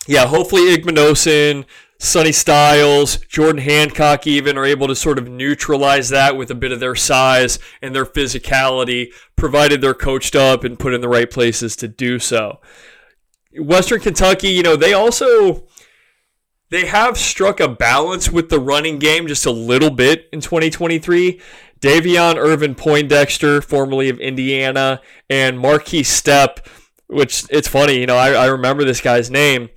[0.05, 1.65] yeah, hopefully Igbinosun,
[1.97, 6.73] Sonny Styles, Jordan Hancock even are able to sort of neutralize that with a bit
[6.73, 11.31] of their size and their physicality, provided they're coached up and put in the right
[11.31, 12.59] places to do so.
[13.57, 15.65] Western Kentucky, you know, they also
[16.69, 21.39] they have struck a balance with the running game just a little bit in 2023.
[21.83, 26.65] Davion Ervin Poindexter, formerly of Indiana, and Markese Stepp,
[27.07, 29.69] which it's funny, you know, I, I remember this guy's name,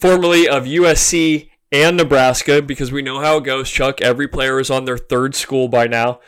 [0.00, 4.00] formerly of USC and Nebraska, because we know how it goes, Chuck.
[4.00, 6.18] Every player is on their third school by now.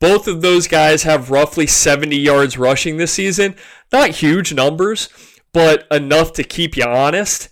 [0.00, 3.56] Both of those guys have roughly 70 yards rushing this season.
[3.92, 5.08] Not huge numbers,
[5.52, 7.48] but enough to keep you honest.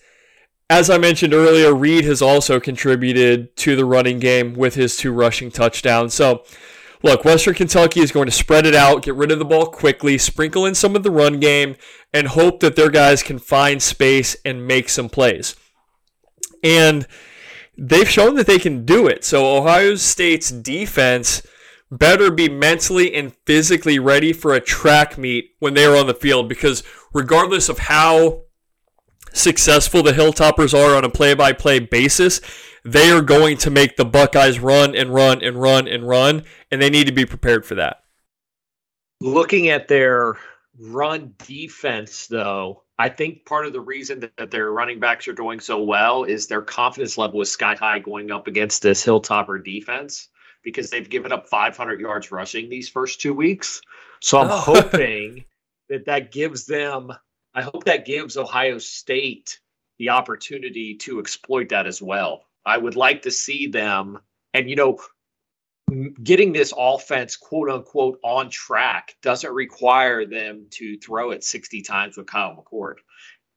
[0.70, 5.10] As I mentioned earlier, Reed has also contributed to the running game with his two
[5.10, 6.14] rushing touchdowns.
[6.14, 6.44] So
[7.06, 10.18] look, Western Kentucky is going to spread it out, get rid of the ball quickly,
[10.18, 11.76] sprinkle in some of the run game,
[12.12, 15.56] and hope that their guys can find space and make some plays.
[16.62, 17.06] And
[17.78, 19.24] they've shown that they can do it.
[19.24, 21.46] So Ohio State's defense
[21.90, 26.14] better be mentally and physically ready for a track meet when they are on the
[26.14, 26.82] field because
[27.14, 28.42] regardless of how
[29.36, 32.40] successful the Hilltoppers are on a play by play basis,
[32.84, 36.80] they are going to make the Buckeyes run and run and run and run, and
[36.80, 38.02] they need to be prepared for that.
[39.20, 40.36] Looking at their
[40.78, 45.60] run defense, though, I think part of the reason that, their running backs are doing
[45.60, 50.28] so well is their confidence level is sky high going up against this Hilltopper defense
[50.62, 53.80] because they've given up 500 yards rushing these first two weeks.
[54.20, 54.56] So I'm oh.
[54.56, 55.44] hoping
[55.88, 57.12] that that gives them,
[57.56, 59.60] I hope that gives Ohio State
[59.98, 62.44] the opportunity to exploit that as well.
[62.66, 64.18] I would like to see them,
[64.52, 64.98] and you know,
[66.22, 72.18] getting this offense quote unquote on track doesn't require them to throw it 60 times
[72.18, 72.96] with Kyle McCord.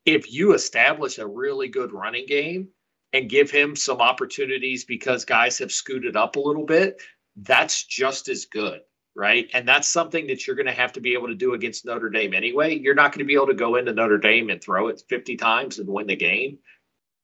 [0.05, 2.69] If you establish a really good running game
[3.11, 7.01] and give him some opportunities because guys have scooted up a little bit,
[7.35, 8.79] that's just as good,
[9.15, 9.49] right?
[9.53, 12.09] And that's something that you're going to have to be able to do against Notre
[12.09, 12.77] Dame anyway.
[12.77, 15.37] You're not going to be able to go into Notre Dame and throw it 50
[15.37, 16.59] times and win the game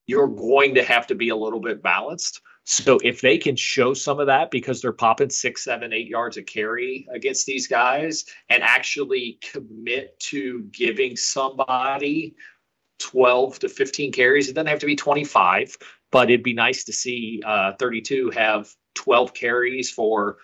[0.07, 2.41] you're going to have to be a little bit balanced.
[2.63, 6.37] So if they can show some of that because they're popping six, seven, eight yards
[6.37, 12.35] of carry against these guys and actually commit to giving somebody
[12.99, 15.77] 12 to 15 carries, it doesn't have to be 25,
[16.11, 20.37] but it'd be nice to see uh, 32 have 12 carries for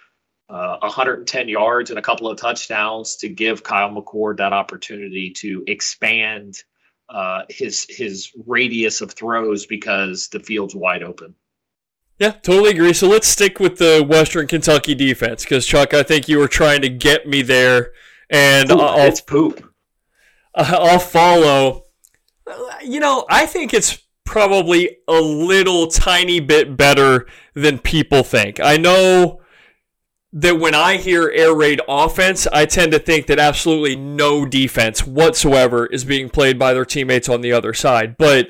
[0.51, 5.63] uh, 110 yards and a couple of touchdowns to give Kyle McCord that opportunity to
[5.65, 6.61] expand
[7.09, 11.35] uh, his his radius of throws because the field's wide open.
[12.19, 12.93] Yeah, totally agree.
[12.93, 16.81] So let's stick with the Western Kentucky defense because Chuck, I think you were trying
[16.81, 17.93] to get me there,
[18.29, 19.73] and Poop, I'll, it's poop.
[20.55, 21.85] I'll follow.
[22.83, 28.59] You know, I think it's probably a little tiny bit better than people think.
[28.59, 29.40] I know
[30.33, 35.05] that when I hear air raid offense, I tend to think that absolutely no defense
[35.05, 38.15] whatsoever is being played by their teammates on the other side.
[38.17, 38.49] But,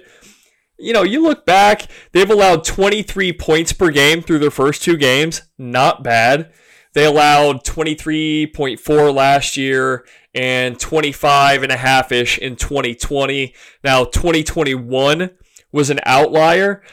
[0.78, 4.96] you know, you look back, they've allowed 23 points per game through their first two
[4.96, 5.42] games.
[5.58, 6.52] Not bad.
[6.94, 10.06] They allowed 23.4 last year
[10.36, 13.56] and 25 and a half ish in 2020.
[13.84, 15.32] Now, 2021
[15.72, 16.84] was an outlier,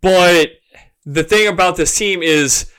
[0.00, 0.50] but
[1.06, 2.70] the thing about this team is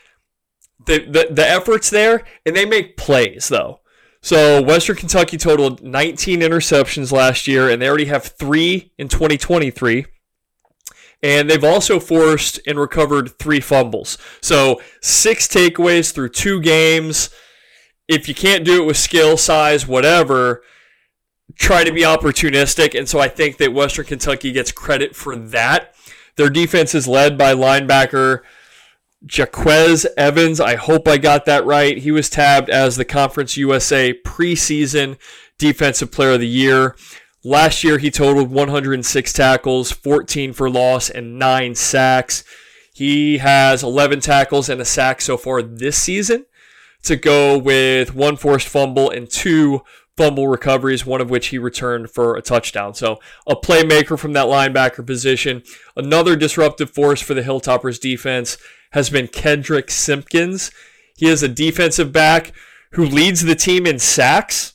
[0.86, 3.82] the, the, the effort's there and they make plays though.
[4.22, 10.06] So Western Kentucky totaled 19 interceptions last year and they already have 3 in 2023.
[11.22, 14.18] And they've also forced and recovered 3 fumbles.
[14.42, 17.30] So 6 takeaways through 2 games.
[18.08, 20.64] If you can't do it with skill, size, whatever,
[21.56, 22.98] try to be opportunistic.
[22.98, 25.94] And so I think that Western Kentucky gets credit for that.
[26.36, 28.42] Their defense is led by linebacker
[29.26, 30.60] JaQues Evans.
[30.60, 31.98] I hope I got that right.
[31.98, 35.18] He was tabbed as the Conference USA preseason
[35.58, 36.96] Defensive Player of the Year.
[37.44, 42.44] Last year, he totaled 106 tackles, 14 for loss, and 9 sacks.
[42.94, 46.46] He has 11 tackles and a sack so far this season
[47.04, 49.82] to go with one forced fumble and two
[50.18, 52.94] fumble recoveries, one of which he returned for a touchdown.
[52.94, 55.64] So a playmaker from that linebacker position.
[55.96, 58.58] Another disruptive force for the Hilltoppers defense
[58.92, 60.72] has been Kendrick Simpkins.
[61.16, 62.54] He is a defensive back
[62.92, 64.74] who leads the team in sacks.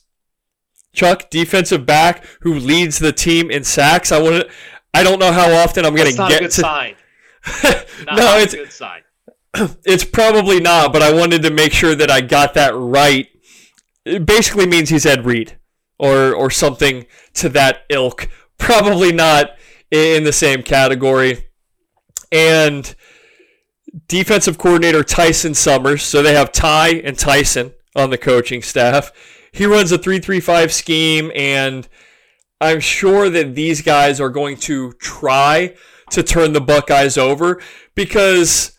[0.93, 4.11] Chuck, defensive back who leads the team in sacks.
[4.11, 4.49] I want to.
[4.93, 6.61] I don't know how often I'm going to get a good to.
[6.61, 6.95] sign.
[8.05, 9.01] Not no, a it's good sign.
[9.85, 13.27] it's probably not, but I wanted to make sure that I got that right.
[14.05, 15.57] It basically means he's Ed Reed
[15.97, 17.05] or or something
[17.35, 18.29] to that ilk.
[18.57, 19.51] Probably not
[19.91, 21.47] in the same category.
[22.31, 22.95] And
[24.07, 26.03] defensive coordinator Tyson Summers.
[26.03, 29.11] So they have Ty and Tyson on the coaching staff.
[29.51, 31.87] He runs a 335 scheme, and
[32.59, 35.75] I'm sure that these guys are going to try
[36.11, 37.61] to turn the Buckeyes over
[37.95, 38.77] because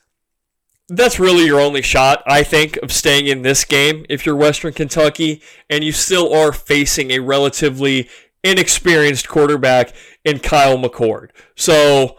[0.89, 4.73] that's really your only shot, I think, of staying in this game if you're Western
[4.73, 8.09] Kentucky and you still are facing a relatively
[8.45, 9.93] inexperienced quarterback
[10.25, 11.31] in Kyle McCord.
[11.57, 12.17] So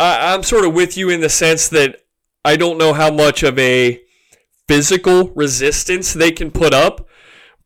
[0.00, 2.04] I, I'm sort of with you in the sense that
[2.42, 4.00] I don't know how much of a
[4.66, 7.06] physical resistance they can put up.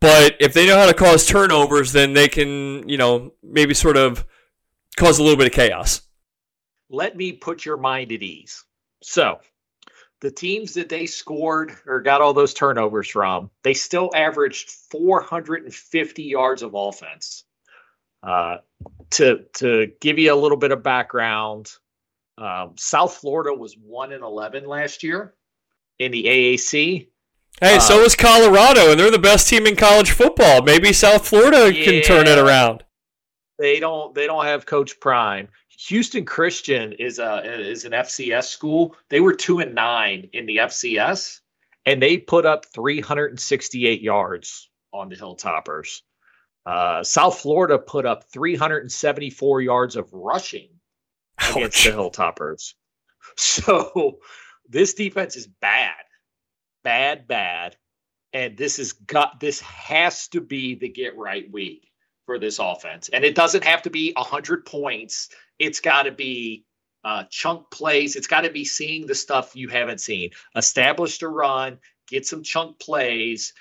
[0.01, 3.97] But if they know how to cause turnovers, then they can, you know, maybe sort
[3.97, 4.27] of
[4.97, 6.03] cause a little bit of chaos.
[6.91, 8.65] Let me put your mind at ease.
[9.03, 9.39] So,
[10.21, 16.23] the teams that they scored or got all those turnovers from, they still averaged 450
[16.25, 17.45] yards of offense.
[18.23, 18.57] Uh,
[19.11, 21.71] to to give you a little bit of background,
[22.39, 25.35] um, South Florida was one in 11 last year
[25.99, 27.09] in the AAC.
[27.61, 30.63] Hey, so is Colorado, and they're the best team in college football.
[30.63, 32.83] Maybe South Florida can turn it around.
[33.61, 35.49] They don't they don't have Coach Prime.
[35.69, 38.97] Houston Christian is a is an FCS school.
[39.09, 41.41] They were two and nine in the FCS,
[41.87, 46.01] and they put up 368 yards on the Hilltoppers.
[46.67, 50.71] Uh, South Florida put up 374 yards of rushing
[51.39, 52.75] against the Hilltoppers.
[53.37, 54.19] So
[54.69, 55.95] this defense is bad,
[56.83, 57.77] bad, bad,
[58.33, 61.91] and this is got this has to be the get right week
[62.27, 65.29] for this offense, and it doesn't have to be hundred points.
[65.59, 66.65] It's got to be
[67.05, 68.17] uh, chunk plays.
[68.17, 70.31] It's got to be seeing the stuff you haven't seen.
[70.57, 71.79] Establish the run,
[72.09, 73.53] get some chunk plays,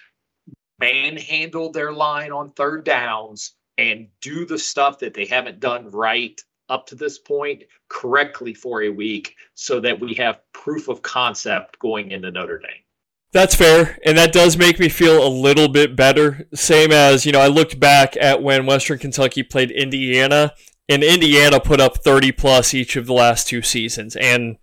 [0.80, 6.40] manhandle their line on third downs, and do the stuff that they haven't done right
[6.70, 11.80] up to this point correctly for a week so that we have proof of concept
[11.80, 12.84] going into Notre Dame.
[13.32, 16.48] That's fair, and that does make me feel a little bit better.
[16.54, 20.54] Same as, you know, I looked back at when Western Kentucky played Indiana,
[20.88, 24.16] and Indiana put up 30 plus each of the last two seasons.
[24.16, 24.58] And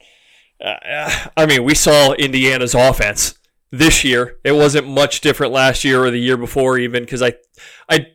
[0.62, 3.34] Uh, I mean, we saw Indiana's offense
[3.70, 4.38] this year.
[4.44, 7.34] It wasn't much different last year or the year before, even because I,
[7.88, 8.08] I,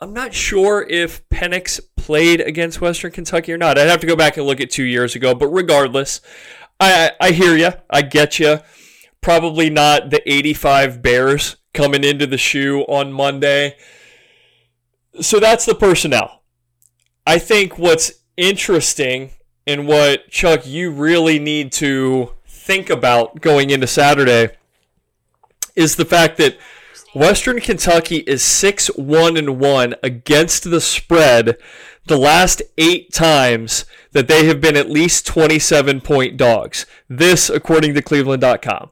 [0.00, 3.78] I'm not sure if Penix played against Western Kentucky or not.
[3.78, 5.34] I'd have to go back and look at two years ago.
[5.34, 6.20] But regardless,
[6.78, 7.70] I, I hear you.
[7.88, 8.58] I get you.
[9.22, 13.78] Probably not the 85 Bears coming into the shoe on Monday.
[15.22, 16.42] So that's the personnel.
[17.26, 19.30] I think what's interesting
[19.66, 24.50] and what Chuck you really need to think about going into Saturday
[25.74, 26.58] is the fact that
[27.14, 31.56] Western Kentucky is 6 1 and 1 against the spread
[32.06, 36.86] the last 8 times that they have been at least 27 point dogs.
[37.08, 38.90] This according to cleveland.com.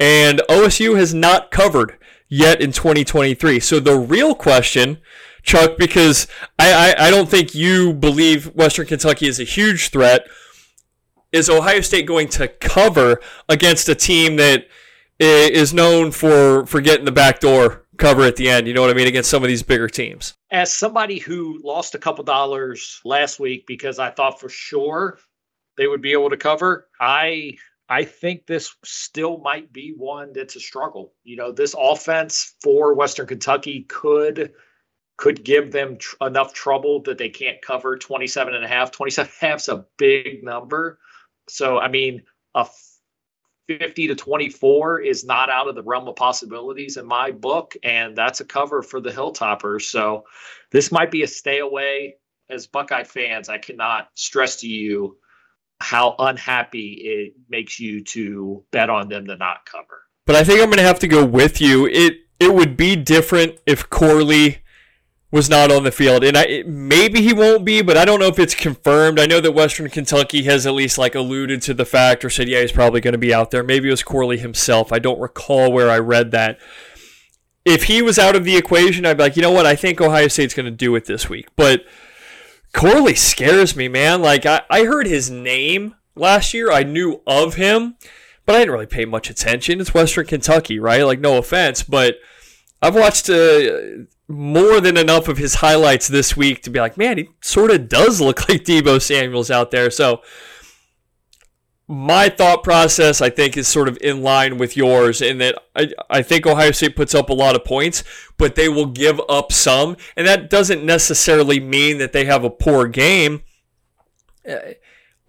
[0.00, 1.98] And OSU has not covered
[2.28, 3.60] yet in 2023.
[3.60, 4.98] So the real question
[5.44, 6.26] Chuck, because
[6.58, 10.26] I, I, I don't think you believe Western Kentucky is a huge threat.
[11.32, 14.66] Is Ohio State going to cover against a team that
[15.18, 18.66] is known for, for getting the back door cover at the end?
[18.66, 19.06] You know what I mean?
[19.06, 20.34] Against some of these bigger teams.
[20.50, 25.18] As somebody who lost a couple dollars last week because I thought for sure
[25.76, 27.52] they would be able to cover, I
[27.88, 31.12] I think this still might be one that's a struggle.
[31.22, 34.52] You know, this offense for Western Kentucky could
[35.16, 39.30] could give them tr- enough trouble that they can't cover 27 and a half 27
[39.30, 40.98] and a half is a big number
[41.48, 42.22] so i mean
[42.54, 42.66] a
[43.66, 48.16] 50 to 24 is not out of the realm of possibilities in my book and
[48.16, 50.24] that's a cover for the hilltoppers so
[50.70, 52.16] this might be a stay away.
[52.50, 55.16] As buckeye fans i cannot stress to you
[55.80, 60.02] how unhappy it makes you to bet on them to not cover.
[60.26, 61.86] But i think i'm going to have to go with you.
[61.86, 64.58] It it would be different if corley
[65.34, 68.28] was not on the field, and I maybe he won't be, but I don't know
[68.28, 69.18] if it's confirmed.
[69.18, 72.48] I know that Western Kentucky has at least like alluded to the fact or said,
[72.48, 73.64] yeah, he's probably going to be out there.
[73.64, 74.92] Maybe it was Corley himself.
[74.92, 76.60] I don't recall where I read that.
[77.64, 79.66] If he was out of the equation, I'd be like, you know what?
[79.66, 81.48] I think Ohio State's going to do it this week.
[81.56, 81.84] But
[82.72, 84.22] Corley scares me, man.
[84.22, 86.70] Like I, I heard his name last year.
[86.70, 87.96] I knew of him,
[88.46, 89.80] but I didn't really pay much attention.
[89.80, 91.02] It's Western Kentucky, right?
[91.02, 92.18] Like no offense, but
[92.80, 97.18] I've watched uh, more than enough of his highlights this week to be like, man,
[97.18, 99.90] he sort of does look like Deebo Samuel's out there.
[99.90, 100.22] So
[101.86, 105.88] my thought process, I think, is sort of in line with yours in that I,
[106.08, 108.02] I think Ohio State puts up a lot of points,
[108.38, 109.96] but they will give up some.
[110.16, 113.42] And that doesn't necessarily mean that they have a poor game.
[114.46, 114.74] Eh,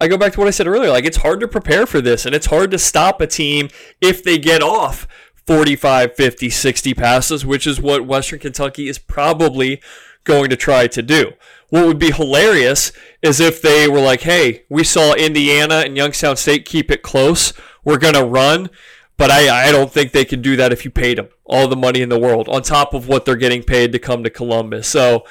[0.00, 0.90] I go back to what I said earlier.
[0.90, 3.68] Like, it's hard to prepare for this, and it's hard to stop a team
[4.00, 5.06] if they get off
[5.46, 9.80] 45, 50, 60 passes, which is what Western Kentucky is probably
[10.24, 11.32] going to try to do.
[11.68, 12.92] What would be hilarious
[13.22, 17.52] is if they were like, hey, we saw Indiana and Youngstown State keep it close.
[17.84, 18.70] We're going to run.
[19.16, 21.76] But I, I don't think they could do that if you paid them all the
[21.76, 24.88] money in the world on top of what they're getting paid to come to Columbus.
[24.88, 25.24] So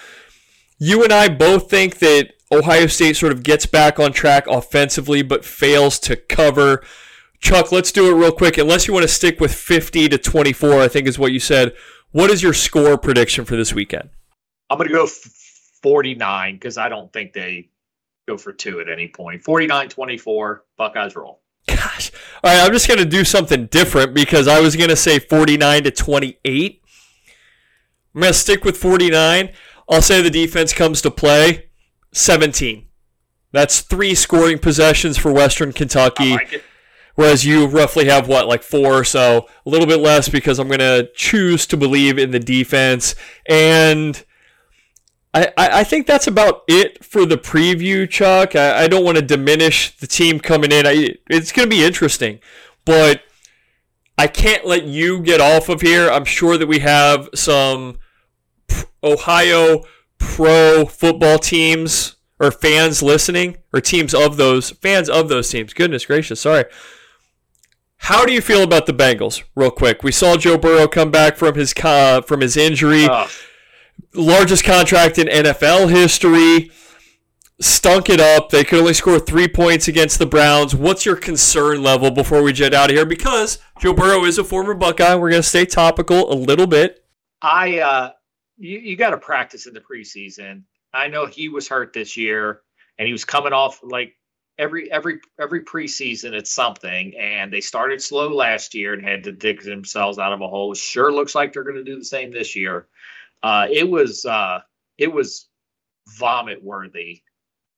[0.79, 5.21] you and I both think that Ohio State sort of gets back on track offensively,
[5.21, 6.83] but fails to cover
[7.39, 8.57] Chuck, let's do it real quick.
[8.57, 11.73] Unless you want to stick with 50 to 24, I think is what you said.
[12.11, 14.09] What is your score prediction for this weekend?
[14.69, 15.07] I'm going to go
[15.83, 17.69] 49 because I don't think they
[18.27, 19.43] go for two at any point.
[19.43, 21.41] 49 24, Buckeyes roll.
[21.67, 22.11] Gosh.
[22.43, 25.19] All right, I'm just going to do something different because I was going to say
[25.19, 26.81] 49 to 28.
[28.13, 29.51] I'm going to stick with 49.
[29.89, 31.69] I'll say the defense comes to play
[32.13, 32.87] 17.
[33.51, 36.31] That's three scoring possessions for Western Kentucky.
[36.31, 36.63] I like
[37.15, 40.79] Whereas you roughly have what, like four, so a little bit less because I'm going
[40.79, 43.15] to choose to believe in the defense.
[43.47, 44.23] And
[45.33, 48.55] I, I think that's about it for the preview, Chuck.
[48.55, 50.85] I, I don't want to diminish the team coming in.
[50.85, 52.39] I, it's going to be interesting,
[52.85, 53.21] but
[54.17, 56.09] I can't let you get off of here.
[56.09, 57.97] I'm sure that we have some
[59.03, 59.83] Ohio
[60.17, 65.73] pro football teams or fans listening or teams of those fans of those teams.
[65.73, 66.65] Goodness gracious, sorry.
[67.97, 70.03] How do you feel about the Bengals, real quick?
[70.03, 73.27] We saw Joe Burrow come back from his uh, from his injury, uh.
[74.13, 76.71] largest contract in NFL history.
[77.61, 78.49] Stunk it up.
[78.49, 80.75] They could only score three points against the Browns.
[80.75, 83.05] What's your concern level before we jet out of here?
[83.05, 85.15] Because Joe Burrow is a former Buckeye.
[85.15, 87.05] We're going to stay topical a little bit.
[87.41, 88.11] I, uh,
[88.57, 90.63] you, you got to practice in the preseason.
[90.93, 92.59] I know he was hurt this year,
[92.97, 94.15] and he was coming off like
[94.57, 99.31] every every every preseason it's something and they started slow last year and had to
[99.31, 100.73] dig themselves out of a hole.
[100.73, 102.87] Sure looks like they're going to do the same this year.
[103.43, 104.59] Uh, it was uh,
[104.97, 105.47] it was
[106.09, 107.21] vomit worthy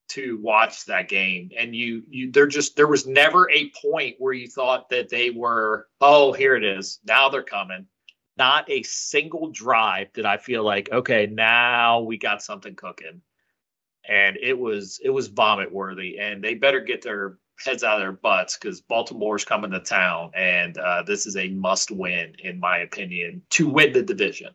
[0.09, 4.33] to watch that game and you you there just there was never a point where
[4.33, 7.85] you thought that they were oh here it is now they're coming.
[8.37, 13.21] Not a single drive did i feel like okay now we got something cooking
[14.07, 18.01] and it was it was vomit worthy and they better get their heads out of
[18.01, 22.59] their butts because baltimore's coming to town and uh, this is a must win in
[22.59, 24.53] my opinion to win the division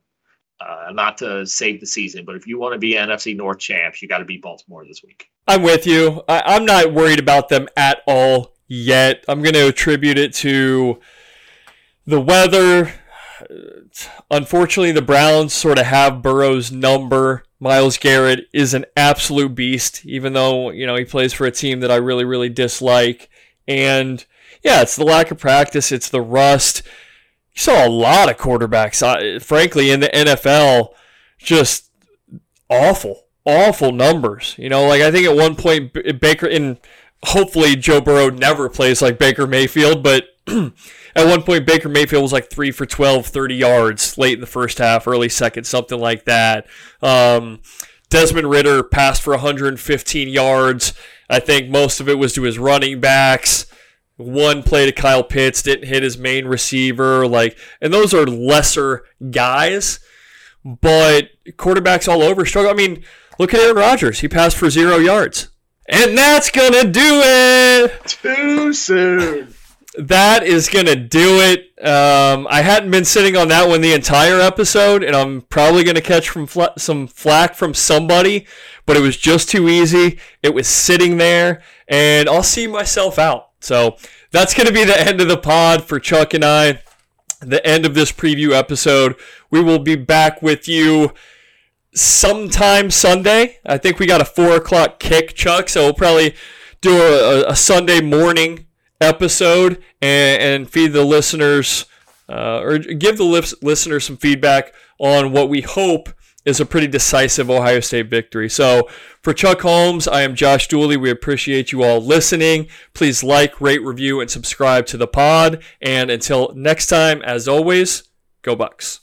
[0.62, 4.00] uh, not to save the season, but if you want to be NFC North champs,
[4.00, 5.28] you got to beat Baltimore this week.
[5.48, 6.22] I'm with you.
[6.28, 9.24] I, am not worried about them at all yet.
[9.28, 11.00] I'm going to attribute it to
[12.06, 12.92] the weather.
[14.30, 17.44] Unfortunately, the Browns sort of have Burrow's number.
[17.60, 21.80] Myles Garrett is an absolute beast, even though you know he plays for a team
[21.80, 23.28] that I really, really dislike.
[23.68, 24.24] And
[24.62, 25.92] yeah, it's the lack of practice.
[25.92, 26.82] It's the rust
[27.54, 30.94] you saw a lot of quarterbacks, uh, frankly, in the NFL,
[31.38, 31.90] just
[32.70, 34.54] awful, awful numbers.
[34.58, 36.78] You know, like I think at one point Baker, and
[37.24, 40.24] hopefully Joe Burrow never plays like Baker Mayfield, but
[41.14, 44.46] at one point Baker Mayfield was like three for 12, 30 yards late in the
[44.46, 46.66] first half, early second, something like that.
[47.02, 47.60] Um,
[48.08, 50.92] Desmond Ridder passed for 115 yards.
[51.30, 53.66] I think most of it was to his running backs
[54.16, 59.04] one play to Kyle Pitts, didn't hit his main receiver, like, and those are lesser
[59.30, 60.00] guys,
[60.64, 62.70] but quarterbacks all over struggle.
[62.70, 63.04] I mean,
[63.38, 65.48] look at Aaron Rodgers; he passed for zero yards,
[65.88, 68.06] and that's gonna do it.
[68.06, 69.54] Too soon.
[69.98, 71.72] That is gonna do it.
[71.84, 76.00] Um, I hadn't been sitting on that one the entire episode, and I'm probably gonna
[76.00, 78.46] catch from fl- some flack from somebody,
[78.86, 80.18] but it was just too easy.
[80.42, 83.50] It was sitting there, and I'll see myself out.
[83.60, 83.96] So
[84.30, 86.80] that's to be the end of the pod for Chuck and I.
[87.40, 89.16] The end of this preview episode.
[89.50, 91.12] We will be back with you
[91.94, 93.58] sometime Sunday.
[93.66, 95.68] I think we got a four o'clock kick, Chuck.
[95.68, 96.34] So we'll probably
[96.80, 98.66] do a, a Sunday morning
[99.02, 101.86] episode and, and feed the listeners
[102.28, 106.08] uh, or give the listeners some feedback on what we hope
[106.44, 108.48] is a pretty decisive Ohio State victory.
[108.48, 108.88] So
[109.22, 110.96] for Chuck Holmes, I am Josh Dooley.
[110.96, 112.68] We appreciate you all listening.
[112.94, 115.62] Please like, rate, review, and subscribe to the pod.
[115.80, 118.04] And until next time, as always,
[118.42, 119.01] go Bucks.